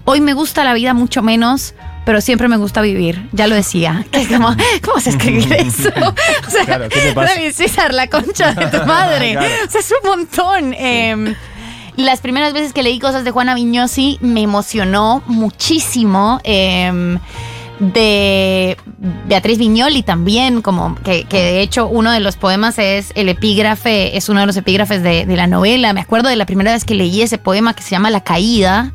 [0.04, 1.74] Hoy me gusta la vida mucho menos,
[2.06, 4.06] pero siempre me gusta vivir, ya lo decía.
[4.10, 5.90] Que es como, ¿Cómo se escribe eso?
[6.46, 7.34] O sea, Claro, ¿qué te pasa?
[7.34, 9.32] David César, la concha de tu madre.
[9.32, 9.48] Claro.
[9.66, 10.72] O sea, es un montón.
[10.74, 11.34] Eh,
[11.96, 16.40] las primeras veces que leí cosas de Juana Viñosi me emocionó muchísimo.
[16.44, 17.18] eh,
[17.78, 18.76] de
[19.26, 24.16] Beatriz Viñoli también, como que, que de hecho uno de los poemas es el epígrafe,
[24.16, 25.92] es uno de los epígrafes de, de la novela.
[25.92, 28.92] Me acuerdo de la primera vez que leí ese poema que se llama La Caída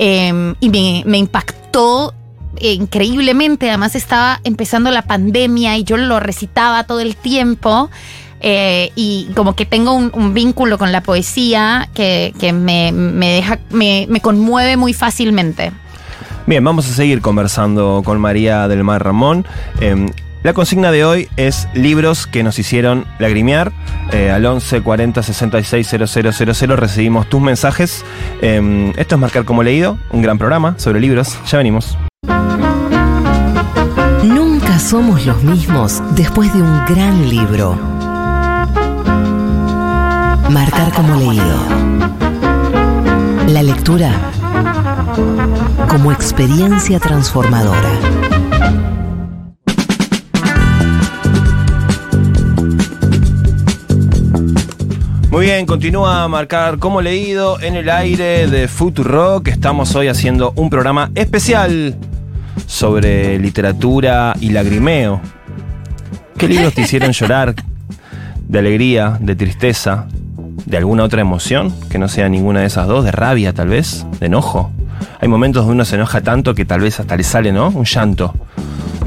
[0.00, 2.12] eh, y me, me impactó
[2.60, 3.68] eh, increíblemente.
[3.68, 7.90] Además estaba empezando la pandemia y yo lo recitaba todo el tiempo.
[8.40, 13.58] eh, y como que tengo un, vínculo con la poesía que, que me, me deja,
[13.70, 15.72] me, me conmueve muy fácilmente.
[16.46, 19.44] Bien, vamos a seguir conversando con María del Mar Ramón.
[19.80, 20.06] Eh,
[20.44, 23.72] la consigna de hoy es libros que nos hicieron lagrimear.
[24.12, 28.04] Eh, al 11 40 66 000 recibimos tus mensajes.
[28.40, 31.36] Eh, esto es Marcar como leído, un gran programa sobre libros.
[31.50, 31.98] Ya venimos.
[34.78, 37.76] Somos los mismos después de un gran libro.
[40.50, 41.58] Marcar como leído.
[43.48, 44.14] La lectura
[45.88, 47.90] como experiencia transformadora.
[55.30, 59.48] Muy bien, continúa a marcar como leído en el aire de Rock.
[59.48, 61.96] Estamos hoy haciendo un programa especial
[62.68, 65.20] sobre literatura y lagrimeo.
[66.36, 67.54] ¿Qué libros te hicieron llorar?
[68.46, 69.16] ¿De alegría?
[69.20, 70.06] ¿De tristeza?
[70.66, 71.74] ¿De alguna otra emoción?
[71.88, 74.70] Que no sea ninguna de esas dos, de rabia tal vez, de enojo.
[75.20, 77.70] Hay momentos donde uno se enoja tanto que tal vez hasta le sale, ¿no?
[77.70, 78.34] Un llanto,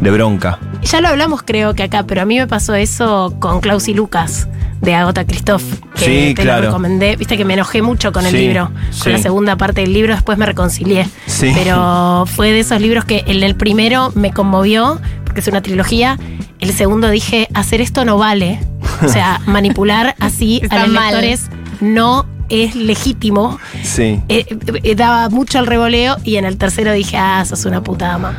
[0.02, 0.58] de bronca.
[0.82, 3.94] Ya lo hablamos creo que acá, pero a mí me pasó eso con Klaus y
[3.94, 4.48] Lucas
[4.82, 5.64] de Agota Christoph,
[5.96, 6.62] que Sí, te claro.
[6.64, 7.16] lo recomendé.
[7.16, 9.02] Viste que me enojé mucho con el Sí, libro, sí.
[9.04, 11.08] con la segunda parte del libro, después me reconcilié.
[11.28, 11.52] Sí.
[11.54, 16.18] Pero fue de esos libros que el del primero me conmovió, porque es una trilogía.
[16.60, 18.60] El segundo dije, hacer esto no vale.
[19.04, 21.06] O sea, manipular así a los mal.
[21.12, 23.60] lectores no es legítimo.
[23.84, 24.20] Sí.
[24.30, 24.46] Eh,
[24.84, 28.36] eh, daba mucho el revoleo y en el tercero dije, ah, sos una puta ama.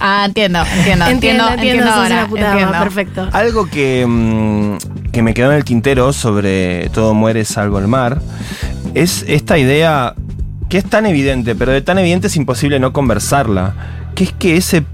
[0.00, 2.74] Ah, entiendo, entiendo, entiendo, entiendo, sos ahora, una puta entiendo.
[2.74, 3.28] ama, perfecto.
[3.32, 4.76] Algo que, mm,
[5.16, 8.20] que me quedó en el tintero sobre Todo muere salvo el mar
[8.92, 10.14] es esta idea
[10.68, 13.74] que es tan evidente, pero de tan evidente es imposible no conversarla,
[14.14, 14.84] que es que ese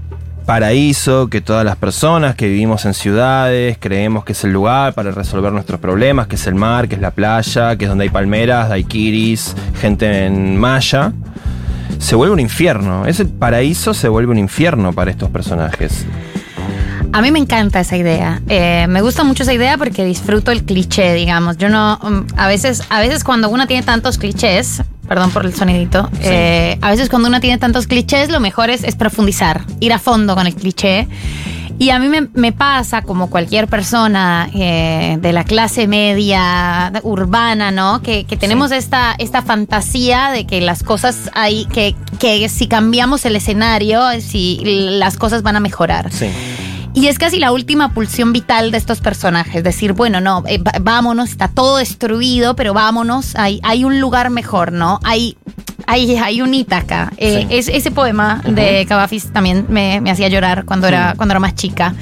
[0.45, 5.11] paraíso que todas las personas que vivimos en ciudades creemos que es el lugar para
[5.11, 8.09] resolver nuestros problemas, que es el mar, que es la playa, que es donde hay
[8.09, 11.11] palmeras, daiquiris, gente en malla,
[11.99, 13.05] se vuelve un infierno.
[13.05, 16.05] Ese paraíso se vuelve un infierno para estos personajes.
[17.13, 18.41] A mí me encanta esa idea.
[18.49, 21.57] Eh, me gusta mucho esa idea porque disfruto el cliché, digamos.
[21.57, 25.53] Yo no, mm, a veces, a veces cuando uno tiene tantos clichés, perdón por el
[25.53, 29.93] sonidito, eh, a veces cuando uno tiene tantos clichés, lo mejor es, es profundizar, ir
[29.93, 31.07] a fondo con el cliché.
[31.77, 37.69] Y a mí me, me pasa, como cualquier persona eh, de la clase media urbana,
[37.71, 38.01] ¿no?
[38.01, 43.25] Que, que tenemos esta, esta fantasía de que las cosas hay, que, que si cambiamos
[43.25, 46.11] el escenario, si las cosas van a mejorar.
[46.11, 46.27] Sí.
[46.95, 49.63] Y es casi la última pulsión vital de estos personajes.
[49.63, 54.71] Decir, bueno, no, eh, vámonos, está todo destruido, pero vámonos, hay, hay un lugar mejor,
[54.71, 54.99] ¿no?
[55.03, 55.35] Hay,
[55.87, 57.11] hay, hay un Ítaca.
[57.17, 57.55] Eh, Sí.
[57.55, 61.55] es, ese poema de Cavafis también me, me hacía llorar cuando, era, cuando era más
[61.55, 61.95] chica.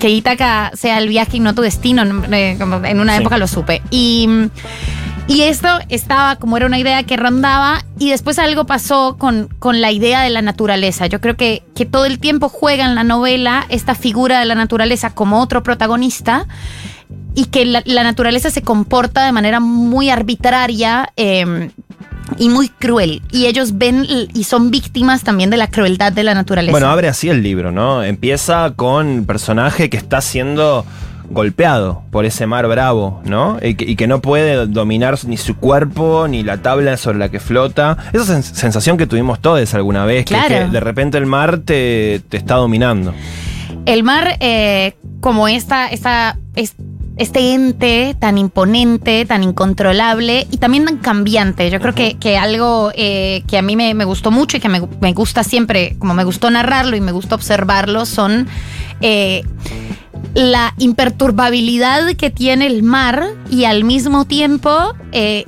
[0.00, 2.02] Que Ítaca sea el viaje y no tu destino.
[2.32, 3.20] eh, en una Sí.
[3.20, 3.82] época lo supe.
[3.90, 4.26] Y.
[5.28, 9.80] Y esto estaba como era una idea que rondaba y después algo pasó con, con
[9.80, 11.06] la idea de la naturaleza.
[11.06, 14.54] Yo creo que, que todo el tiempo juega en la novela esta figura de la
[14.54, 16.46] naturaleza como otro protagonista
[17.34, 21.70] y que la, naturaleza se comporta de manera muy arbitraria eh,
[22.36, 23.22] y muy cruel.
[23.30, 26.72] Y ellos ven y son víctimas también de la crueldad de la naturaleza.
[26.72, 28.02] Bueno, abre así el libro, ¿no?
[28.02, 30.84] Empieza con un personaje que está siendo
[31.32, 33.58] golpeado por ese mar bravo, ¿no?
[33.62, 37.28] Y que, y que no puede dominar ni su cuerpo ni la tabla sobre la
[37.30, 37.96] que flota.
[38.12, 40.48] Esa sens- sensación que tuvimos todos alguna vez, que- Claro.
[40.48, 43.12] que, de repente el mar te, te está dominando.
[43.86, 46.74] El mar, eh, como esta, esta, es-
[47.18, 51.68] este ente tan imponente, tan incontrolable y también tan cambiante.
[51.70, 54.68] Yo creo que, que algo eh, que a mí me, me gustó mucho y que
[54.70, 58.48] me, me gusta siempre, como me gustó narrarlo y me gusta observarlo, son
[59.02, 59.42] eh,
[60.34, 65.44] la imperturbabilidad que tiene el mar y al mismo tiempo eh,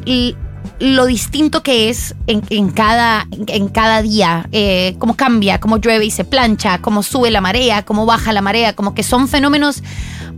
[0.78, 6.05] lo distinto que es en, en cada, en cada día, eh, cómo cambia, cómo llueve
[6.05, 9.82] y se plancha, cómo sube la marea, cómo baja la marea, como que son fenómenos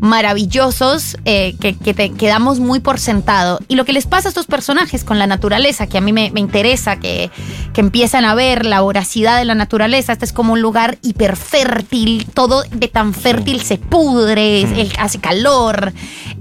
[0.00, 3.60] maravillosos eh, que, que, te, que damos muy por sentado.
[3.68, 6.30] Y lo que les pasa a estos personajes con la naturaleza, que a mí me,
[6.30, 7.30] me interesa, que,
[7.72, 12.26] que empiezan a ver la voracidad de la naturaleza, este es como un lugar hiperfértil,
[12.32, 15.92] todo de tan fértil se pudre, el- hace calor,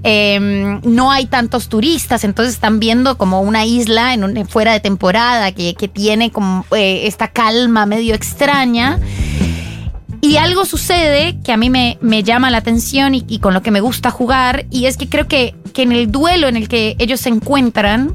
[0.04, 4.80] eh, no hay tantos turistas, entonces están viendo como una isla en un- fuera de
[4.80, 8.98] temporada que, que tiene como eh, esta calma medio extraña.
[10.20, 13.70] Y algo sucede que a mí me, me llama la atención y, con lo que
[13.70, 16.96] me gusta jugar, y es que creo que, que en el duelo en el que
[16.98, 18.14] ellos se encuentran,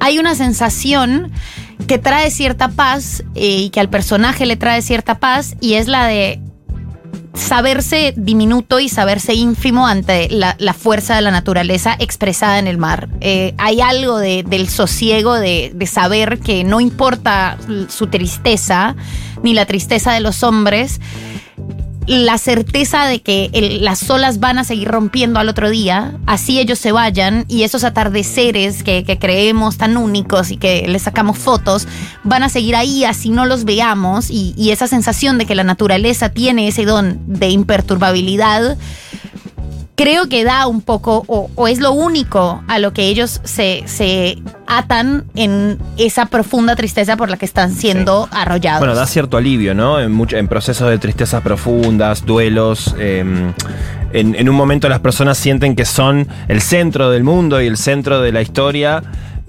[0.00, 1.30] hay una sensación
[1.86, 5.88] que trae cierta paz eh, y que al personaje le trae cierta paz, y es
[5.88, 6.40] la de
[7.34, 13.08] saberse diminuto y saberse ínfimo ante la, fuerza de la naturaleza expresada en el mar.
[13.20, 17.56] Eh, hay algo de- del sosiego de saber que no importa
[17.88, 18.96] su tristeza,
[19.42, 21.00] ni la tristeza de los hombres,
[22.08, 26.58] la certeza de que el- las olas van a seguir rompiendo al otro día, así
[26.58, 31.38] ellos se vayan y esos atardeceres que, que creemos tan únicos y que les sacamos
[31.38, 31.86] fotos,
[32.24, 35.64] van a seguir ahí así no los veamos y, y esa sensación de que la
[35.64, 38.76] naturaleza tiene ese don de imperturbabilidad.
[39.98, 43.82] Creo que da un poco, o, o es lo único a lo que ellos se,
[43.86, 44.38] se
[44.68, 48.78] atan en esa profunda tristeza por la que están siendo arrollados.
[48.78, 49.98] Bueno, da cierto alivio, ¿no?
[49.98, 52.94] En, mucho- en procesos de tristezas profundas, duelos.
[53.00, 53.24] eh,
[54.12, 57.76] en, en un momento las personas sienten que son el centro del mundo y el
[57.76, 59.02] centro de la historia.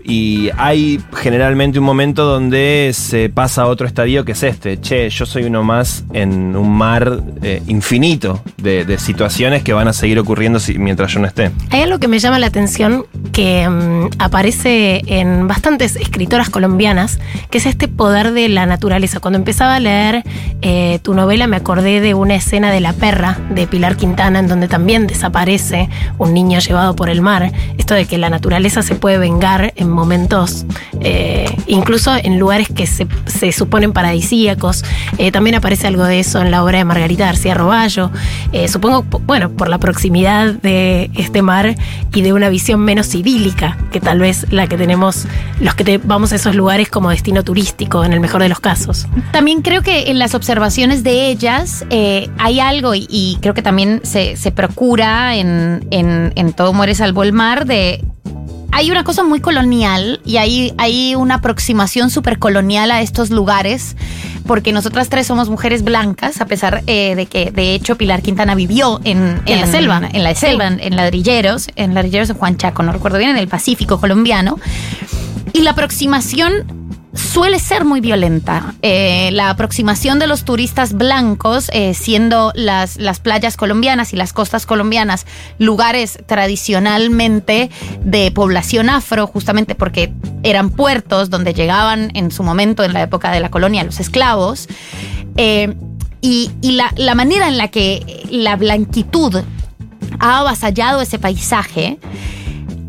[0.10, 4.82] Y hay generalmente un momento donde se pasa a otro estadio que es este.
[4.82, 9.94] Che, yo soy uno más en un mar eh, infinito de, situaciones que van a
[9.94, 11.52] seguir ocurriendo mientras yo no esté.
[11.70, 17.20] Hay algo que me llama la atención que mm, aparece en bastantes escritoras colombianas,
[17.52, 19.20] que es este poder de la naturaleza.
[19.20, 20.24] Cuando empezaba a leer
[20.64, 24.48] eh, tu novela me acordé de una escena de La perra de Pilar Quintana, en
[24.48, 25.88] donde también desaparece
[26.18, 27.52] un niño llevado por el mar.
[27.78, 30.66] Esto de que la naturaleza se puede vengar en momentos,
[31.02, 34.84] eh, incluso en lugares que se, se suponen paradisíacos.
[35.18, 38.10] Eh, también aparece algo de eso en la obra de Margarita García Roballo.
[38.52, 41.76] Eh, supongo, po- bueno, por la proximidad de este mar
[42.14, 45.26] y de una visión menos idílica que tal vez la que tenemos
[45.60, 49.08] los que vamos a esos lugares como destino turístico, en el mejor de los casos.
[49.32, 51.86] También creo que en las observaciones de ellas
[52.38, 57.34] hay algo, y, creo que también se, se procura en, en, Todo Muere Salvo el
[57.34, 58.04] Mar, de...
[58.72, 63.96] Hay una cosa muy colonial y hay, hay una aproximación súper colonial a estos lugares,
[64.46, 68.56] porque nosotras tres somos mujeres blancas, a pesar eh, de que de hecho Pilar Quintana
[68.56, 70.02] vivió en, En la selva.
[70.14, 73.38] En la selva, en, en ladrilleros, en ladrilleros de Juan Chaco, no recuerdo bien, en
[73.38, 74.60] el Pacífico colombiano.
[75.54, 76.79] Y la aproximación
[77.14, 78.76] suele ser muy violenta.
[78.82, 84.34] Eh, la aproximación de los turistas blancos, eh, siendo las, las playas colombianas y las
[84.34, 85.26] costas colombianas
[85.58, 87.70] lugares tradicionalmente
[88.04, 93.32] de población afro, justamente porque eran puertos donde llegaban en su momento, en la época
[93.32, 94.68] de la colonia, los esclavos.
[95.38, 95.76] eh,
[96.22, 99.42] y y la, la manera en la que la blanquitud
[100.20, 101.98] ha avasallado ese paisaje,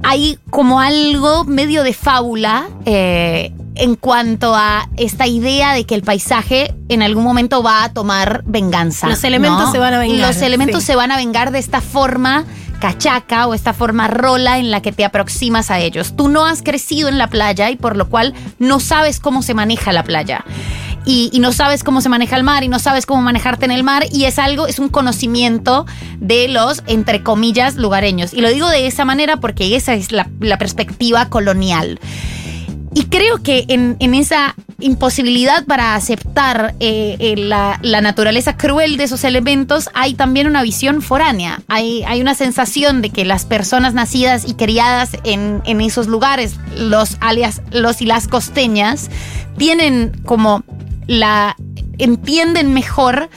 [0.02, 6.02] hay como algo medio de fábula eh, en cuanto a esta idea de que el
[6.02, 9.08] paisaje en algún momento va a tomar venganza.
[9.08, 10.88] Los elementos se van a vengar, Los elementos sí.
[10.88, 12.44] se van a vengar de esta forma
[12.80, 16.16] cachaca o esta forma rola en la que te aproximas a ellos.
[16.16, 19.54] Tú no has crecido en la playa y por lo cual no sabes cómo se
[19.54, 20.44] maneja la playa.
[21.06, 23.82] Y, no sabes cómo se maneja el mar y no sabes cómo manejarte en el
[23.82, 25.86] mar y es algo, es un conocimiento
[26.18, 28.34] de los, entre comillas, lugareños.
[28.34, 30.28] Y lo digo de esa manera porque esa es la,
[30.58, 31.98] perspectiva colonial.
[32.94, 38.96] Y creo que en, en esa imposibilidad para aceptar eh, eh, la, la naturaleza cruel
[38.96, 41.60] de esos elementos, hay también una visión foránea.
[41.68, 46.56] Hay, hay una sensación de que las personas nacidas y criadas en, en esos lugares,
[46.76, 49.10] los alias los y las costeñas,
[49.56, 50.64] tienen como
[51.10, 51.56] la.
[51.98, 53.28] entienden mejor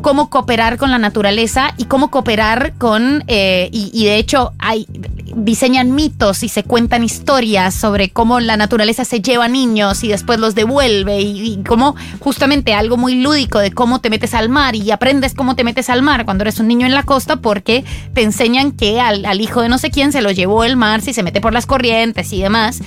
[0.00, 4.86] cómo cooperar con la naturaleza y cómo cooperar con, eh, y, de hecho hay,
[5.34, 10.38] diseñan mitos y se cuentan historias sobre cómo la naturaleza se lleva niños y después
[10.38, 14.74] los devuelve y, y cómo justamente algo muy lúdico de cómo te metes al mar
[14.74, 17.84] y aprendes cómo te metes al mar cuando eres un niño en la costa porque
[18.14, 21.02] te enseñan que al, al hijo de no sé quién se lo llevó el mar
[21.02, 22.80] si se mete por las corrientes y demás.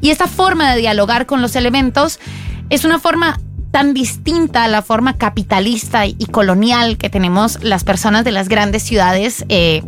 [0.00, 2.20] Y esta forma de dialogar con los elementos
[2.70, 3.38] es una forma
[3.74, 8.84] tan distinta a la forma capitalista y colonial que tenemos las personas de las grandes
[8.84, 9.82] ciudades eh,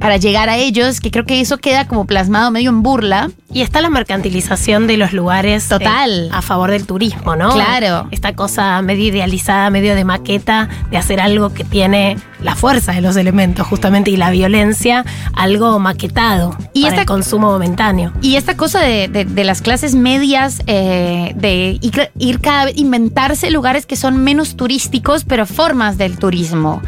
[0.00, 3.30] para llegar a ellos, que creo que eso queda como plasmado medio en burla.
[3.54, 5.68] Y está la mercantilización de los lugares.
[5.68, 6.26] Total.
[6.26, 7.50] eh, a favor del turismo, ¿no?
[7.50, 8.08] Claro.
[8.10, 13.02] Esta cosa medio idealizada, medio de maqueta, de hacer algo que tiene la fuerza de
[13.02, 18.12] los elementos, justamente, y la violencia, algo maquetado Y para esta- el consumo momentáneo.
[18.22, 22.76] Y esta cosa de, de- de las clases medias, eh, de ir, ir cada vez,
[22.78, 26.80] inventarse lugares que son menos turísticos, pero formas del turismo.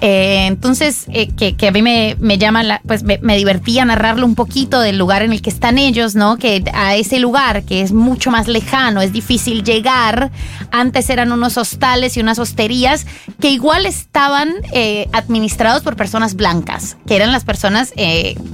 [0.00, 4.80] Eh, entonces, eh, que, a mí me, llama, la- pues me, divertía narrarlo un poquito
[4.80, 6.36] del lugar en el que están ellos, ¿no?
[6.36, 10.30] Que a ese lugar que es mucho más lejano, es difícil llegar.
[10.70, 13.06] Antes eran unos hostales y unas hosterías
[13.40, 17.92] que igual estaban eh, administrados por personas blancas, que eran las personas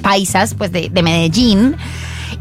[0.03, 1.77] paisas, pues de Medellín.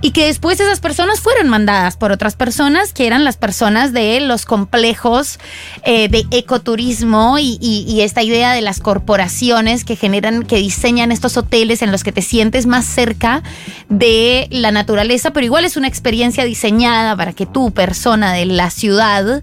[0.02, 4.20] Y que después esas personas fueron mandadas por otras personas que eran las personas de
[4.20, 5.40] los complejos
[5.84, 11.12] eh, de ecoturismo y, y- y esta idea de las corporaciones que generan, que diseñan
[11.12, 13.42] estos hoteles en los que te sientes más cerca
[13.90, 18.70] de la naturaleza, pero igual es una experiencia diseñada para que tú, persona de la
[18.70, 19.42] ciudad,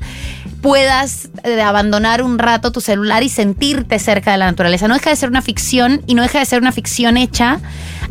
[0.61, 4.87] puedas eh, abandonar un rato tu celular y sentirte cerca de la naturaleza.
[4.87, 7.59] No deja de ser una ficción y no deja de ser una ficción hecha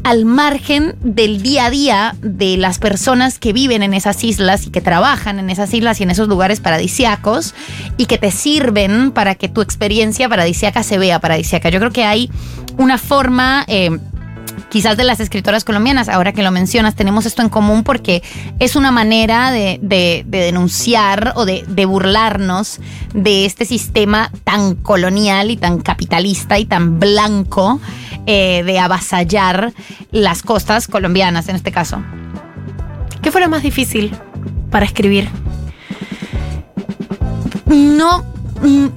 [0.04, 4.72] al margen del día a día de las personas que viven en esas islas y
[4.72, 7.54] que trabajan en esas islas y en esos lugares paradisiacos
[7.97, 11.70] y que te sirven para que tu experiencia paradisiaca se vea paradisiaca.
[11.70, 12.30] Yo creo que hay
[12.78, 13.64] una forma...
[13.68, 13.99] eh,
[14.72, 18.24] quizás de las escritoras colombianas, ahora que lo mencionas, tenemos esto en común porque
[18.59, 22.80] es una manera de, de- de denunciar o de, de burlarnos
[23.13, 27.80] de este sistema tan colonial y tan capitalista y tan blanco
[28.26, 29.74] eh, de avasallar
[30.11, 32.01] las costas colombianas en este caso.
[33.22, 34.15] ¿Qué fue lo más difícil
[34.72, 35.28] para escribir?
[37.65, 38.24] No,
[38.61, 38.88] mm,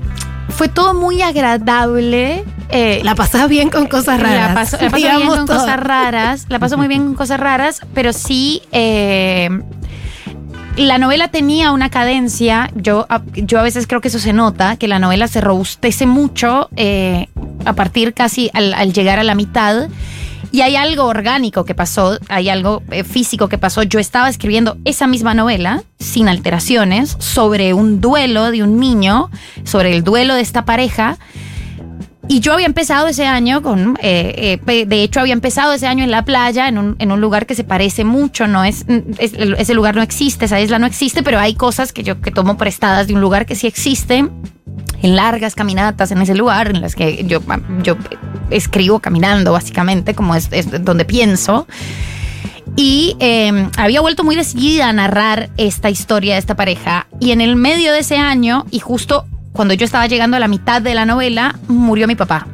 [0.51, 2.45] fue todo muy agradable.
[2.75, 4.49] Eh, La pasás bien con cosas raras.
[4.51, 5.59] La paso, la paso bien con todo.
[5.59, 6.47] cosas raras.
[6.49, 8.63] La paso muy bien con cosas raras, pero sí.
[8.73, 9.49] eh,
[10.77, 12.71] la novela tenía una cadencia.
[12.75, 16.05] Yo, a- yo a veces creo que eso se nota, que la novela se robustece
[16.07, 17.29] mucho eh,
[17.65, 19.89] a partir casi al, al llegar a la mitad.
[20.51, 23.83] Y hay algo orgánico que pasó, hay algo físico que pasó.
[23.83, 29.31] Yo estaba escribiendo esa misma novela, sin alteraciones, sobre un duelo de un niño,
[29.65, 31.19] sobre el duelo de esta pareja.
[32.27, 36.05] Y yo había empezado ese año con, eh, eh, de hecho había empezado ese año
[36.05, 38.87] en la playa, en un, en un lugar que se parece mucho, no es,
[39.19, 42.31] es- ese lugar no existe, esa isla no existe, pero hay cosas que yo que
[42.31, 44.25] tomo prestadas de un lugar que sí existe,
[45.03, 47.41] en largas caminatas en ese lugar, en las que yo,
[47.83, 47.97] yo
[48.51, 51.67] escribo caminando básicamente, como es, es donde pienso.
[52.77, 57.07] Y eh, había vuelto muy decidida a narrar esta historia de esta pareja.
[57.21, 60.49] Y en el medio de ese año, y justo cuando yo estaba llegando a la
[60.49, 62.49] mitad de la novela, murió mi papá.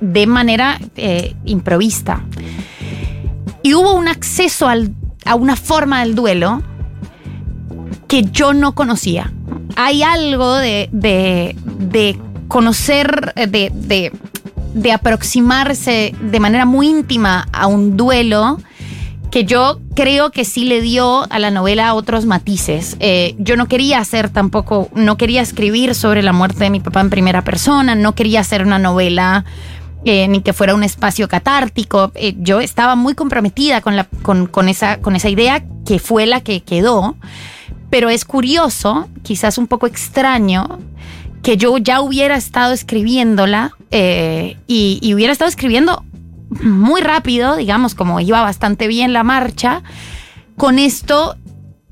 [0.00, 2.24] De manera eh, improvista.
[3.62, 6.60] Y hubo un acceso a una forma del duelo
[8.08, 9.32] que yo no conocía.
[9.76, 12.18] Hay algo de, de, de
[12.48, 14.10] conocer, de,
[14.74, 18.58] de aproximarse de manera muy íntima a un duelo
[19.34, 22.96] que yo creo que sí le dio a la novela otros matices.
[23.00, 27.00] Eh, yo no quería hacer tampoco, no quería escribir sobre la muerte de mi papá
[27.00, 29.44] en primera persona, no quería hacer una novela
[30.04, 32.12] eh, ni que fuera un espacio catártico.
[32.14, 36.26] Eh, yo estaba muy comprometida con, la, con, con, esa, con esa idea que fue
[36.26, 37.16] la que quedó.
[37.90, 40.78] Pero es curioso, quizás un poco extraño,
[41.42, 46.04] que yo ya hubiera estado escribiéndola y hubiera estado escribiendo
[46.62, 49.82] muy rápido, digamos, como iba bastante bien la marcha,
[50.56, 51.36] con esto,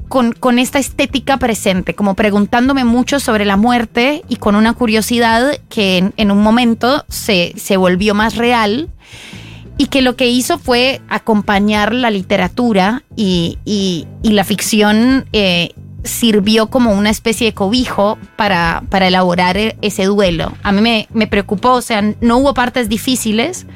[0.08, 5.58] con, con, esta estética presente, como preguntándome mucho sobre la muerte y con una curiosidad
[5.68, 8.88] que en, un momento se, se, volvió más real
[9.78, 15.26] y que lo que hizo fue acompañar la literatura y, y, la ficción.
[15.32, 15.70] Eh,
[16.04, 20.52] sirvió como una especie de cobijo para, para elaborar ese duelo.
[20.62, 23.66] A mí me, me preocupó, o sea, no hubo partes difíciles,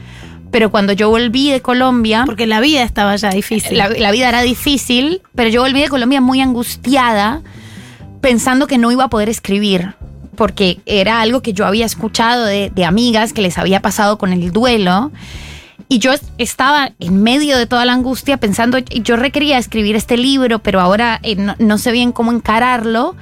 [0.56, 2.22] pero cuando yo volví de Colombia...
[2.24, 3.76] Porque la vida estaba ya difícil.
[3.76, 7.42] La, la, vida era difícil, pero yo volví de Colombia muy angustiada,
[8.22, 9.96] pensando que no iba a poder escribir,
[10.34, 14.32] porque era algo que yo había escuchado de, de amigas que les había pasado con
[14.32, 15.12] el duelo.
[15.90, 20.60] Y yo estaba en medio de toda la angustia pensando, yo requería escribir este libro,
[20.60, 23.14] pero ahora eh, no, no sé bien cómo encararlo.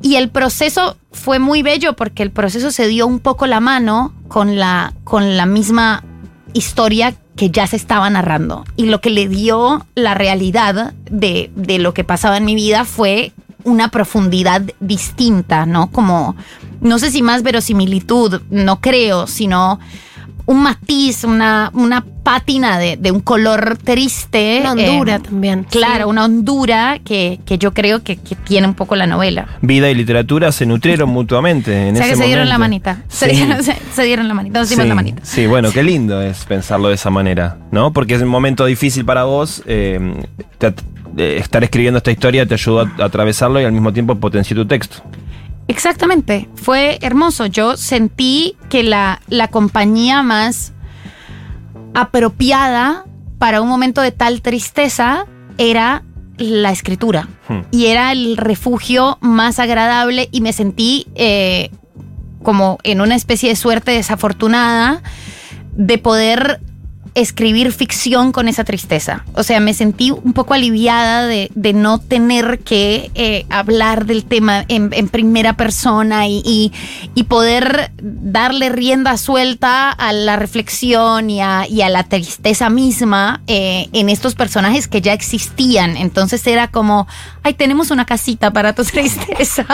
[0.00, 4.14] Y el proceso fue muy bello porque el proceso se dio un poco la mano
[4.28, 6.04] con la, con la misma
[6.58, 8.64] historia que ya se estaba narrando.
[8.76, 12.84] Y lo que le dio la realidad de, de, lo que pasaba en mi vida
[12.84, 13.32] fue
[13.64, 15.90] una profundidad distinta, ¿no?
[15.90, 16.36] Como,
[16.80, 19.78] no sé si más verosimilitud, no creo, sino
[20.48, 24.60] un matiz, una, una pátina de, de, un color triste.
[24.62, 25.64] Una hondura eh, también.
[25.64, 26.10] Claro, sí.
[26.10, 29.46] una hondura que, que yo creo que, que, tiene un poco la novela.
[29.60, 32.52] Vida y literatura se nutrieron mutuamente en o sea, ese que se dieron momento.
[32.54, 33.02] la manita.
[33.08, 33.18] Sí.
[33.18, 34.60] Se, dieron, se, se, dieron, la manita.
[34.60, 35.20] Nos dimos sí, la manita.
[35.22, 37.92] Sí, bueno, qué lindo es pensarlo de esa manera, ¿no?
[37.92, 39.62] Porque es un momento difícil para vos.
[39.66, 40.00] Eh,
[40.56, 40.68] te,
[41.18, 44.56] eh, estar escribiendo esta historia te ayudó a, a atravesarlo y al mismo tiempo potenció
[44.56, 45.02] tu texto.
[45.68, 47.46] Exactamente, fue hermoso.
[47.46, 50.72] Yo sentí que la, la compañía más
[51.94, 53.04] apropiada
[53.38, 55.26] para un momento de tal tristeza
[55.58, 56.02] era
[56.38, 57.28] la escritura.
[57.48, 57.60] Hmm.
[57.70, 61.70] Y era el refugio más agradable y me sentí eh,
[62.42, 65.02] como en una especie de suerte desafortunada
[65.72, 66.60] de poder
[67.20, 69.24] escribir ficción con esa tristeza.
[69.34, 74.24] O sea, me sentí un poco aliviada de, de no tener que eh, hablar del
[74.24, 76.72] tema en, en primera persona y, y,
[77.14, 83.42] y, poder darle rienda suelta a la reflexión y a, y a la tristeza misma
[83.46, 85.96] eh, en estos personajes que ya existían.
[85.96, 87.06] Entonces era como,
[87.42, 89.66] ay, tenemos una casita para tu tristeza.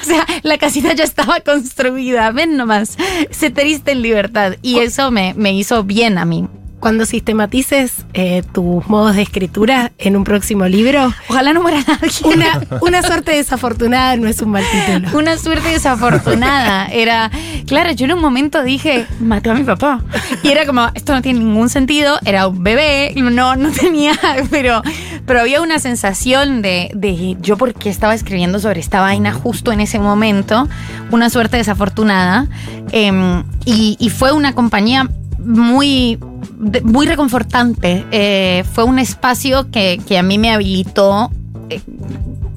[0.00, 2.30] o sea, la casita ya estaba construida.
[2.30, 2.96] Ven nomás,
[3.30, 4.56] sé triste en libertad.
[4.62, 6.46] Y eso me, me hizo bien a mí
[6.80, 11.12] cuando sistematices eh, tus modos de escritura en un próximo libro.
[11.28, 12.10] Ojalá no muera nadie.
[12.24, 15.16] Una, una, suerte desafortunada no es un mal título.
[15.16, 16.86] Una suerte desafortunada.
[16.86, 17.30] Era,
[17.66, 20.02] claro, yo en un momento dije, maté a mi papá.
[20.42, 22.18] Y era como, esto no tiene ningún sentido.
[22.24, 24.18] Era un bebé, no, no tenía,
[24.50, 24.82] pero,
[25.26, 29.80] pero había una sensación de, de yo porque estaba escribiendo sobre esta vaina justo en
[29.80, 30.68] ese momento.
[31.10, 32.48] Una suerte desafortunada.
[32.92, 33.12] Eh,
[33.66, 35.08] y, y fue una compañía
[35.38, 36.18] muy,
[36.84, 38.04] muy reconfortante.
[38.10, 41.30] Eh, fue un espacio que, que, a mí me habilitó
[41.68, 41.80] eh,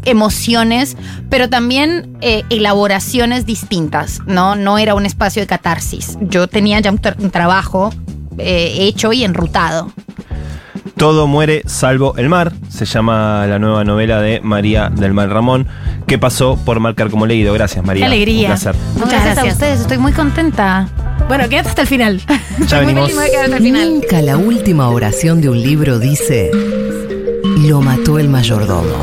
[0.05, 0.97] emociones,
[1.29, 4.55] pero también eh, elaboraciones distintas, ¿no?
[4.55, 6.17] No era un espacio de catarsis.
[6.21, 7.93] Yo tenía ya un, tra un trabajo
[8.37, 9.91] hecho y enrutado.
[10.97, 15.67] Todo muere salvo el mar, se llama la nueva novela de María del Mar Ramón,
[16.07, 17.53] que pasó por marcar como leído.
[17.53, 18.01] Gracias, María.
[18.01, 18.41] Qué alegría.
[18.41, 18.75] Un placer.
[18.93, 20.87] Muchas gracias, gracias a ustedes, estoy muy contenta.
[21.27, 22.21] Bueno, quédate hasta el final.
[22.67, 23.11] Ya venimos.
[23.59, 26.51] Nunca la última oración de un libro dice:
[27.67, 28.97] Lo mató el mayordomo.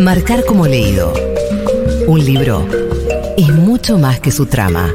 [0.00, 1.14] Marcar como leído.
[2.06, 2.66] Un libro
[3.38, 4.92] es mucho más que su trama.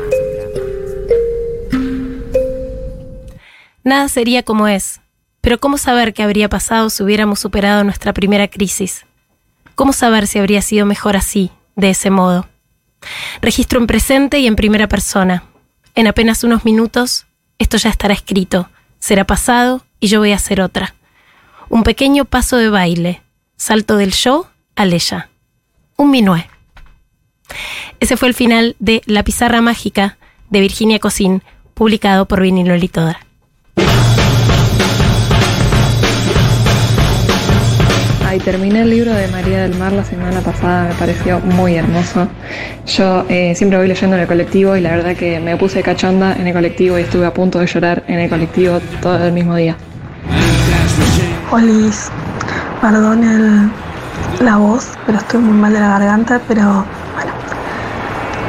[3.83, 5.01] Nada sería como es.
[5.41, 9.05] Pero ¿cómo saber qué habría pasado si hubiéramos superado nuestra primera crisis?
[9.75, 12.47] ¿Cómo saber si habría sido mejor así, de ese modo?
[13.41, 15.43] Registro en presente y en primera persona.
[15.95, 17.25] En apenas unos minutos,
[17.57, 18.69] esto ya estará escrito,
[18.99, 20.95] será pasado y yo voy a hacer otra.
[21.69, 23.21] Un pequeño paso de baile,
[23.55, 25.29] salto del yo al ella.
[25.95, 26.49] Un minué.
[27.99, 30.17] Ese fue el final de La pizarra mágica
[30.49, 33.19] de Virginia Cosín, publicado por Vinilo Litodra.
[38.27, 42.27] Ay, terminé el libro de María del Mar la semana pasada, me pareció muy hermoso.
[42.85, 46.35] Yo eh, siempre voy leyendo en el colectivo y la verdad que me puse cachonda
[46.35, 49.55] en el colectivo y estuve a punto de llorar en el colectivo todo el mismo
[49.55, 49.75] día.
[51.51, 52.09] Olis,
[52.81, 53.71] perdón el-
[54.45, 56.63] la voz, pero estoy muy mal de la garganta, pero
[57.15, 57.31] bueno,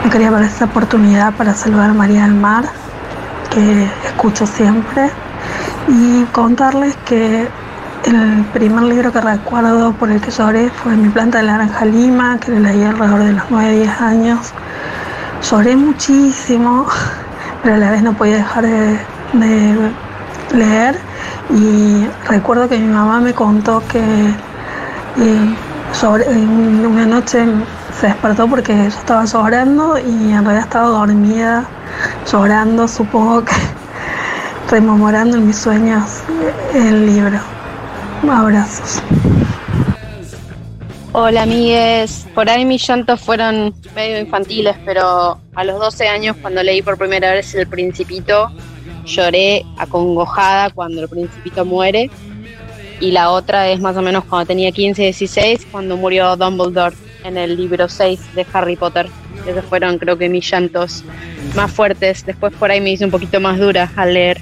[0.05, 2.64] me quería dar esta oportunidad para saludar a María del Mar,
[3.51, 5.11] que escucho siempre,
[5.88, 7.48] y contarles que
[8.05, 12.38] el primer libro que recuerdo por el que lloré fue Mi planta de naranja lima,
[12.38, 14.53] que lo leí alrededor de los 9-10 años.
[15.51, 16.86] Lloré muchísimo,
[17.62, 18.98] pero a la vez no podía dejar de,
[20.55, 20.98] leer
[21.51, 25.57] y recuerdo que mi mamá me contó que eh,
[26.03, 27.44] una noche
[28.01, 31.68] se despertó porque yo estaba llorando y en realidad estaba dormida
[32.30, 33.53] llorando, supongo que
[34.70, 36.22] rememorando en mis sueños
[36.74, 37.38] el libro.
[38.22, 39.03] Abrazos.
[41.12, 46.62] Hola amigues, por ahí mis llantos fueron medio infantiles, pero a los 12 años cuando
[46.62, 48.51] leí por primera vez El Principito,
[49.05, 52.11] lloré acongojada cuando el Principito muere.
[53.01, 56.94] Y la otra es más o menos cuando tenía 15, 16, cuando murió Dumbledore
[57.25, 59.09] en el libro 6 de Harry Potter.
[59.47, 61.05] Esos fueron creo que mis llantos
[61.55, 62.25] más fuertes.
[62.27, 64.41] Después por ahí me hice un poquito más dura al leer.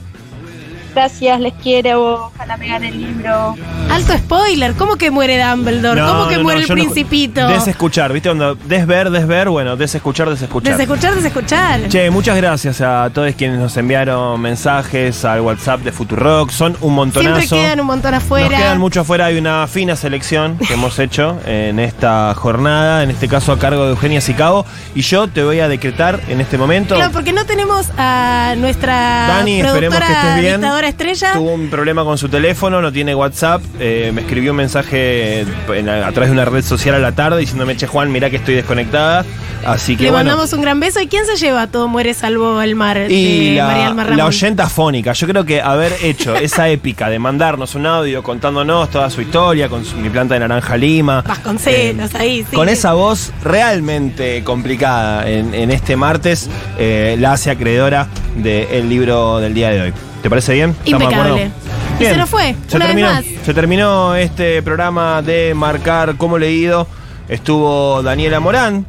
[0.95, 2.33] Gracias, les quiero.
[2.35, 3.57] Ojalá me gane el libro.
[3.91, 6.01] Alto spoiler, ¿cómo que muere Dumbledore?
[6.01, 7.47] No, ¿Cómo que no, muere no, el principito?
[7.49, 8.29] Desescuchar, ¿viste?
[8.29, 10.73] Cuando desver, desver, bueno, desescuchar, desescuchar.
[10.73, 11.89] Desescuchar, desescuchar.
[11.89, 16.51] Che, muchas gracias a todos quienes nos enviaron mensajes al WhatsApp de Futurock.
[16.51, 17.41] Son un montonazo.
[17.41, 18.49] Siempre quedan un montón afuera.
[18.49, 19.27] Nos quedan mucho afuera.
[19.27, 23.85] Hay una fina selección que hemos hecho en esta jornada, en este caso a cargo
[23.85, 24.67] de Eugenia Sicabo.
[24.95, 26.95] Y yo te voy a decretar en este momento.
[26.95, 30.61] Claro, porque no tenemos a nuestra Dani, esperemos que estés bien.
[30.85, 31.33] Estrella.
[31.33, 33.63] Tuvo un problema con su teléfono, no tiene WhatsApp.
[33.81, 37.41] eh, me escribió un mensaje en- a través de una red social a la tarde
[37.41, 39.25] diciéndome, che Juan, mirá que estoy desconectada.
[39.67, 40.27] Así que Le bueno.
[40.31, 41.01] mandamos un gran beso.
[41.01, 43.11] ¿Y quién se lleva Todo muere salvo el mar?
[43.11, 47.19] Y de María la, la oyenta fónica, yo creo que haber hecho esa épica de
[47.19, 51.23] mandarnos un audio contándonos toda su historia con su- mi planta de naranja lima.
[51.23, 52.55] Vasconcelos, ahí, sí.
[52.55, 56.49] Con esa voz realmente complicada en, en este martes,
[56.79, 58.07] eh, la hace acreedora
[58.37, 59.93] del libro del día de hoy.
[60.23, 60.75] ¿Te parece bien?
[60.85, 61.39] ¿Estamos de acuerdo?
[61.39, 61.69] Impecable.
[62.01, 63.13] Y se nos fue, Se una vez terminó.
[63.15, 63.25] más.
[63.45, 66.87] Se terminó este programa de marcar como leído.
[67.29, 68.87] Estuvo Daniela Morán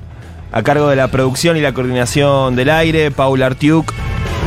[0.51, 3.93] a cargo de la producción y la coordinación del aire, Paula Artiuk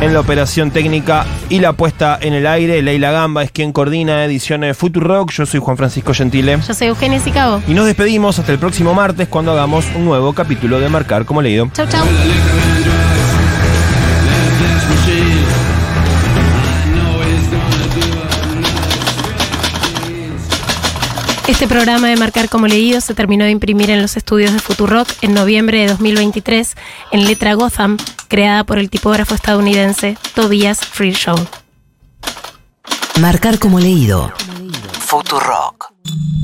[0.03, 2.83] en la operación técnica y la puesta en el aire.
[2.83, 5.31] Leila Gamba es quien coordina ediciones Futurock.
[5.31, 6.59] Yo soy Juan Francisco Gentile.
[6.67, 7.63] Yo soy Eugenia Sicabo.
[7.69, 11.41] Y nos despedimos hasta el próximo martes cuando hagamos un nuevo capítulo de Marcar como
[11.41, 11.71] leído.
[11.73, 12.05] Chau, chau.
[21.63, 25.09] Este programa de Marcar como Leído se terminó de imprimir en los estudios de Futurock
[25.23, 26.75] en noviembre de 2023
[27.13, 31.37] en letra Gotham, creada por el tipógrafo estadounidense Tobias Freeshow.
[33.21, 34.33] Marcar como leído.
[34.99, 35.93] Futurock.